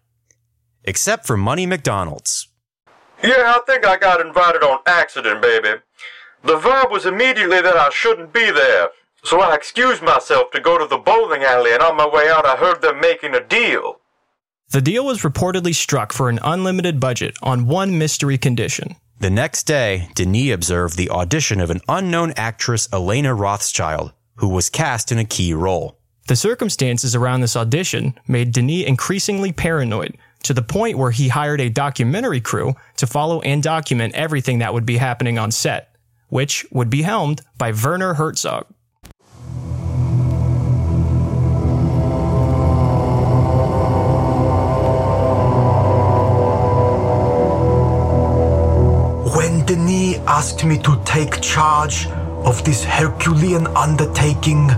Except 0.84 1.26
for 1.26 1.36
Money 1.36 1.66
McDonald's. 1.66 2.46
Yeah, 3.22 3.54
I 3.56 3.60
think 3.66 3.86
I 3.86 3.96
got 3.96 4.20
invited 4.20 4.62
on 4.62 4.78
accident, 4.86 5.42
baby. 5.42 5.80
The 6.44 6.56
vibe 6.58 6.90
was 6.90 7.04
immediately 7.04 7.60
that 7.60 7.76
I 7.76 7.90
shouldn't 7.90 8.32
be 8.32 8.50
there, 8.50 8.90
so 9.24 9.40
I 9.40 9.54
excused 9.54 10.02
myself 10.02 10.50
to 10.52 10.60
go 10.60 10.78
to 10.78 10.86
the 10.86 10.98
bowling 10.98 11.42
alley, 11.42 11.72
and 11.72 11.82
on 11.82 11.96
my 11.96 12.06
way 12.08 12.28
out, 12.28 12.46
I 12.46 12.56
heard 12.56 12.80
them 12.80 13.00
making 13.00 13.34
a 13.34 13.44
deal. 13.44 13.96
The 14.70 14.80
deal 14.80 15.04
was 15.04 15.22
reportedly 15.22 15.74
struck 15.74 16.12
for 16.12 16.28
an 16.28 16.38
unlimited 16.44 17.00
budget 17.00 17.34
on 17.42 17.66
one 17.66 17.98
mystery 17.98 18.38
condition. 18.38 18.96
The 19.18 19.30
next 19.30 19.64
day, 19.64 20.10
Denis 20.14 20.54
observed 20.54 20.96
the 20.96 21.10
audition 21.10 21.60
of 21.60 21.70
an 21.70 21.80
unknown 21.88 22.32
actress, 22.36 22.88
Elena 22.92 23.34
Rothschild, 23.34 24.12
who 24.36 24.48
was 24.48 24.70
cast 24.70 25.10
in 25.10 25.18
a 25.18 25.24
key 25.24 25.52
role. 25.54 25.98
The 26.28 26.36
circumstances 26.36 27.16
around 27.16 27.40
this 27.40 27.56
audition 27.56 28.14
made 28.28 28.52
Denis 28.52 28.86
increasingly 28.86 29.50
paranoid, 29.50 30.16
to 30.42 30.54
the 30.54 30.62
point 30.62 30.98
where 30.98 31.10
he 31.10 31.28
hired 31.28 31.60
a 31.60 31.68
documentary 31.68 32.40
crew 32.40 32.74
to 32.96 33.06
follow 33.06 33.40
and 33.42 33.62
document 33.62 34.14
everything 34.14 34.58
that 34.58 34.72
would 34.72 34.86
be 34.86 34.96
happening 34.96 35.38
on 35.38 35.50
set, 35.50 35.94
which 36.28 36.66
would 36.70 36.90
be 36.90 37.02
helmed 37.02 37.42
by 37.56 37.72
Werner 37.72 38.14
Herzog. 38.14 38.66
When 49.36 49.64
Denis 49.66 50.18
asked 50.26 50.64
me 50.64 50.78
to 50.82 51.00
take 51.04 51.40
charge 51.40 52.06
of 52.44 52.64
this 52.64 52.84
Herculean 52.84 53.66
undertaking, 53.68 54.70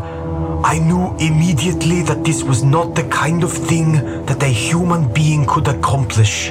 I 0.63 0.79
knew 0.79 1.17
immediately 1.19 2.03
that 2.03 2.23
this 2.23 2.43
was 2.43 2.63
not 2.63 2.95
the 2.95 3.05
kind 3.05 3.43
of 3.43 3.53
thing 3.53 3.93
that 4.27 4.43
a 4.43 4.49
human 4.49 5.13
being 5.13 5.47
could 5.47 5.67
accomplish. 5.69 6.49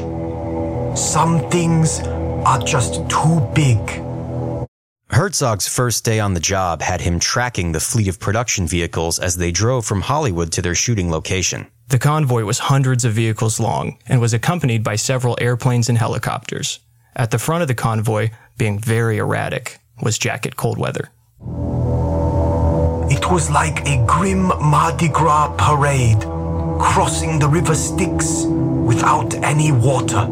Some 0.96 1.48
things 1.52 2.00
are 2.46 2.60
just 2.60 3.08
too 3.10 3.40
big. 3.54 3.80
Herzog's 5.12 5.68
first 5.68 6.06
day 6.06 6.20
on 6.20 6.34
the 6.34 6.40
job 6.40 6.82
had 6.82 7.02
him 7.02 7.20
tracking 7.20 7.72
the 7.72 7.80
fleet 7.80 8.08
of 8.08 8.20
production 8.20 8.68
vehicles 8.68 9.20
as 9.20 9.38
they 9.38 9.52
drove 9.52 9.86
from 9.86 10.02
Hollywood 10.02 10.52
to 10.54 10.62
their 10.62 10.76
shooting 10.76 11.12
location. 11.12 11.68
The 11.90 12.00
convoy 12.00 12.44
was 12.44 12.60
hundreds 12.60 13.06
of 13.06 13.14
vehicles 13.14 13.60
long 13.60 14.00
and 14.08 14.20
was 14.20 14.34
accompanied 14.34 14.84
by 14.84 14.96
several 14.96 15.38
airplanes 15.40 15.88
and 15.88 15.98
helicopters. 15.98 16.80
At 17.16 17.32
the 17.32 17.40
front 17.40 17.62
of 17.62 17.68
the 17.68 17.76
convoy, 17.76 18.30
being 18.58 18.80
very 18.80 19.18
erratic, 19.18 19.80
was 20.02 20.18
Jacket 20.18 20.56
Coldweather. 20.56 21.10
It 23.12 23.32
was 23.32 23.50
like 23.50 23.88
a 23.88 24.04
grim 24.06 24.48
Mardi 24.62 25.08
Gras 25.08 25.56
parade, 25.58 26.22
crossing 26.80 27.40
the 27.40 27.48
river 27.48 27.74
Styx 27.74 28.46
without 28.46 29.34
any 29.36 29.72
water. 29.72 30.28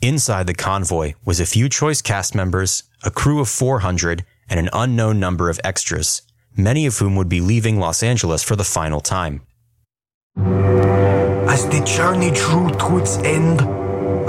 Inside 0.00 0.46
the 0.46 0.54
convoy 0.54 1.14
was 1.24 1.40
a 1.40 1.46
few 1.46 1.68
choice 1.68 2.02
cast 2.02 2.34
members, 2.34 2.82
a 3.02 3.10
crew 3.10 3.40
of 3.40 3.48
400, 3.48 4.24
and 4.48 4.58
an 4.58 4.68
unknown 4.72 5.20
number 5.20 5.48
of 5.50 5.60
extras, 5.64 6.22
many 6.56 6.86
of 6.86 6.98
whom 6.98 7.16
would 7.16 7.28
be 7.28 7.40
leaving 7.40 7.78
Los 7.78 8.02
Angeles 8.02 8.42
for 8.42 8.56
the 8.56 8.64
final 8.64 9.00
time. 9.00 9.42
As 10.36 11.66
the 11.68 11.82
journey 11.84 12.30
drew 12.30 12.70
to 12.70 12.98
its 12.98 13.18
end, 13.18 13.60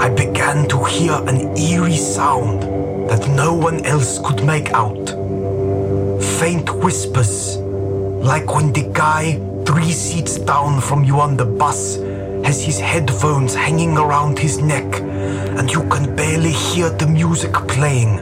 I 0.00 0.10
began 0.10 0.68
to 0.68 0.84
hear 0.84 1.12
an 1.12 1.56
eerie 1.56 1.96
sound 1.96 2.62
that 3.10 3.26
no 3.28 3.54
one 3.54 3.84
else 3.86 4.18
could 4.18 4.44
make 4.44 4.70
out. 4.72 5.25
Faint 6.20 6.74
whispers, 6.82 7.56
like 7.56 8.54
when 8.54 8.72
the 8.72 8.88
guy 8.92 9.38
three 9.66 9.90
seats 9.90 10.38
down 10.38 10.80
from 10.80 11.04
you 11.04 11.20
on 11.20 11.36
the 11.36 11.44
bus 11.44 11.96
has 12.44 12.64
his 12.64 12.78
headphones 12.78 13.54
hanging 13.54 13.98
around 13.98 14.38
his 14.38 14.58
neck 14.58 15.00
and 15.58 15.70
you 15.70 15.82
can 15.88 16.14
barely 16.14 16.52
hear 16.52 16.90
the 16.90 17.06
music 17.06 17.52
playing, 17.68 18.16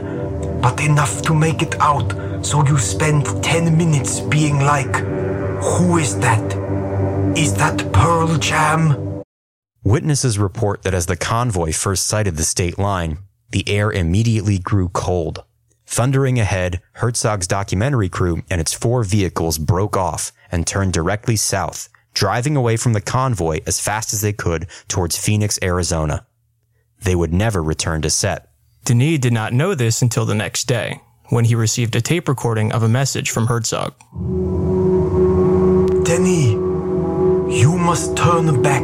but 0.61 0.79
enough 0.81 1.21
to 1.21 1.33
make 1.33 1.61
it 1.61 1.79
out 1.79 2.13
so 2.45 2.65
you 2.65 2.77
spend 2.77 3.25
10 3.43 3.77
minutes 3.77 4.19
being 4.19 4.59
like, 4.59 4.95
Who 4.95 5.97
is 5.97 6.19
that? 6.19 6.43
Is 7.37 7.53
that 7.55 7.91
Pearl 7.93 8.37
Jam? 8.37 9.23
Witnesses 9.83 10.39
report 10.39 10.81
that 10.83 10.93
as 10.93 11.05
the 11.05 11.15
convoy 11.15 11.71
first 11.71 12.07
sighted 12.07 12.37
the 12.37 12.43
state 12.43 12.79
line, 12.79 13.19
the 13.51 13.69
air 13.69 13.91
immediately 13.91 14.57
grew 14.57 14.89
cold. 14.89 15.43
Thundering 15.85 16.39
ahead, 16.39 16.81
Herzog's 16.93 17.47
documentary 17.47 18.09
crew 18.09 18.41
and 18.49 18.59
its 18.59 18.73
four 18.73 19.03
vehicles 19.03 19.57
broke 19.57 19.95
off 19.95 20.31
and 20.51 20.65
turned 20.65 20.93
directly 20.93 21.35
south, 21.35 21.89
driving 22.13 22.55
away 22.55 22.75
from 22.77 22.93
the 22.93 23.01
convoy 23.01 23.59
as 23.67 23.79
fast 23.79 24.13
as 24.13 24.21
they 24.21 24.33
could 24.33 24.67
towards 24.87 25.17
Phoenix, 25.17 25.59
Arizona. 25.61 26.25
They 27.03 27.15
would 27.15 27.33
never 27.33 27.61
return 27.61 28.01
to 28.01 28.09
set. 28.09 28.49
Denis 28.83 29.19
did 29.19 29.33
not 29.33 29.53
know 29.53 29.75
this 29.75 30.01
until 30.01 30.25
the 30.25 30.35
next 30.35 30.65
day, 30.65 31.01
when 31.29 31.45
he 31.45 31.55
received 31.55 31.95
a 31.95 32.01
tape 32.01 32.27
recording 32.27 32.71
of 32.71 32.83
a 32.83 32.89
message 32.89 33.31
from 33.31 33.47
Herzog. 33.47 33.93
Denis, 36.05 36.53
you 37.49 37.77
must 37.77 38.15
turn 38.17 38.61
back. 38.61 38.83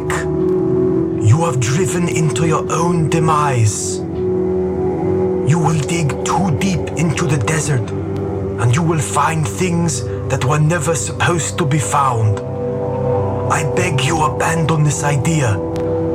You 1.22 1.44
have 1.44 1.60
driven 1.60 2.08
into 2.08 2.46
your 2.46 2.70
own 2.72 3.10
demise. 3.10 4.01
You 5.46 5.58
will 5.58 5.80
dig 5.80 6.24
too 6.24 6.56
deep 6.58 6.98
into 6.98 7.26
the 7.26 7.36
desert, 7.36 7.90
and 8.60 8.74
you 8.74 8.82
will 8.82 9.00
find 9.00 9.46
things 9.46 10.04
that 10.28 10.44
were 10.44 10.60
never 10.60 10.94
supposed 10.94 11.58
to 11.58 11.66
be 11.66 11.78
found. 11.78 12.38
I 13.52 13.70
beg 13.74 14.00
you 14.02 14.22
abandon 14.22 14.84
this 14.84 15.02
idea. 15.02 15.58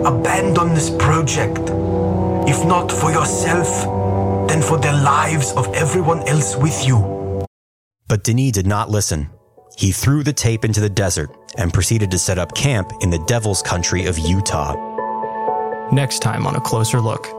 Abandon 0.06 0.74
this 0.74 0.90
project. 0.90 1.60
If 2.50 2.66
not 2.66 2.92
for 2.92 3.12
yourself, 3.12 3.68
then 4.48 4.62
for 4.62 4.78
the 4.78 4.94
lives 4.94 5.52
of 5.54 5.68
everyone 5.74 6.28
else 6.28 6.56
with 6.56 6.88
you. 6.88 7.46
But 8.08 8.24
Denis 8.24 8.54
did 8.54 8.66
not 8.66 8.90
listen. 8.90 9.30
He 9.78 9.92
threw 9.92 10.24
the 10.24 10.34
tape 10.34 10.64
into 10.64 10.80
the 10.80 10.90
desert 10.90 11.30
and 11.58 11.74
proceeded 11.74 12.10
to 12.12 12.18
set 12.18 12.40
up 12.40 12.56
camp 12.56 12.92
in 13.02 13.10
the 13.10 13.24
devil's 13.28 13.62
country 13.62 14.06
of 14.06 14.18
Utah. 14.18 14.74
Next 15.92 16.20
time 16.20 16.48
on 16.48 16.56
A 16.56 16.62
Closer 16.62 17.02
Look. 17.02 17.37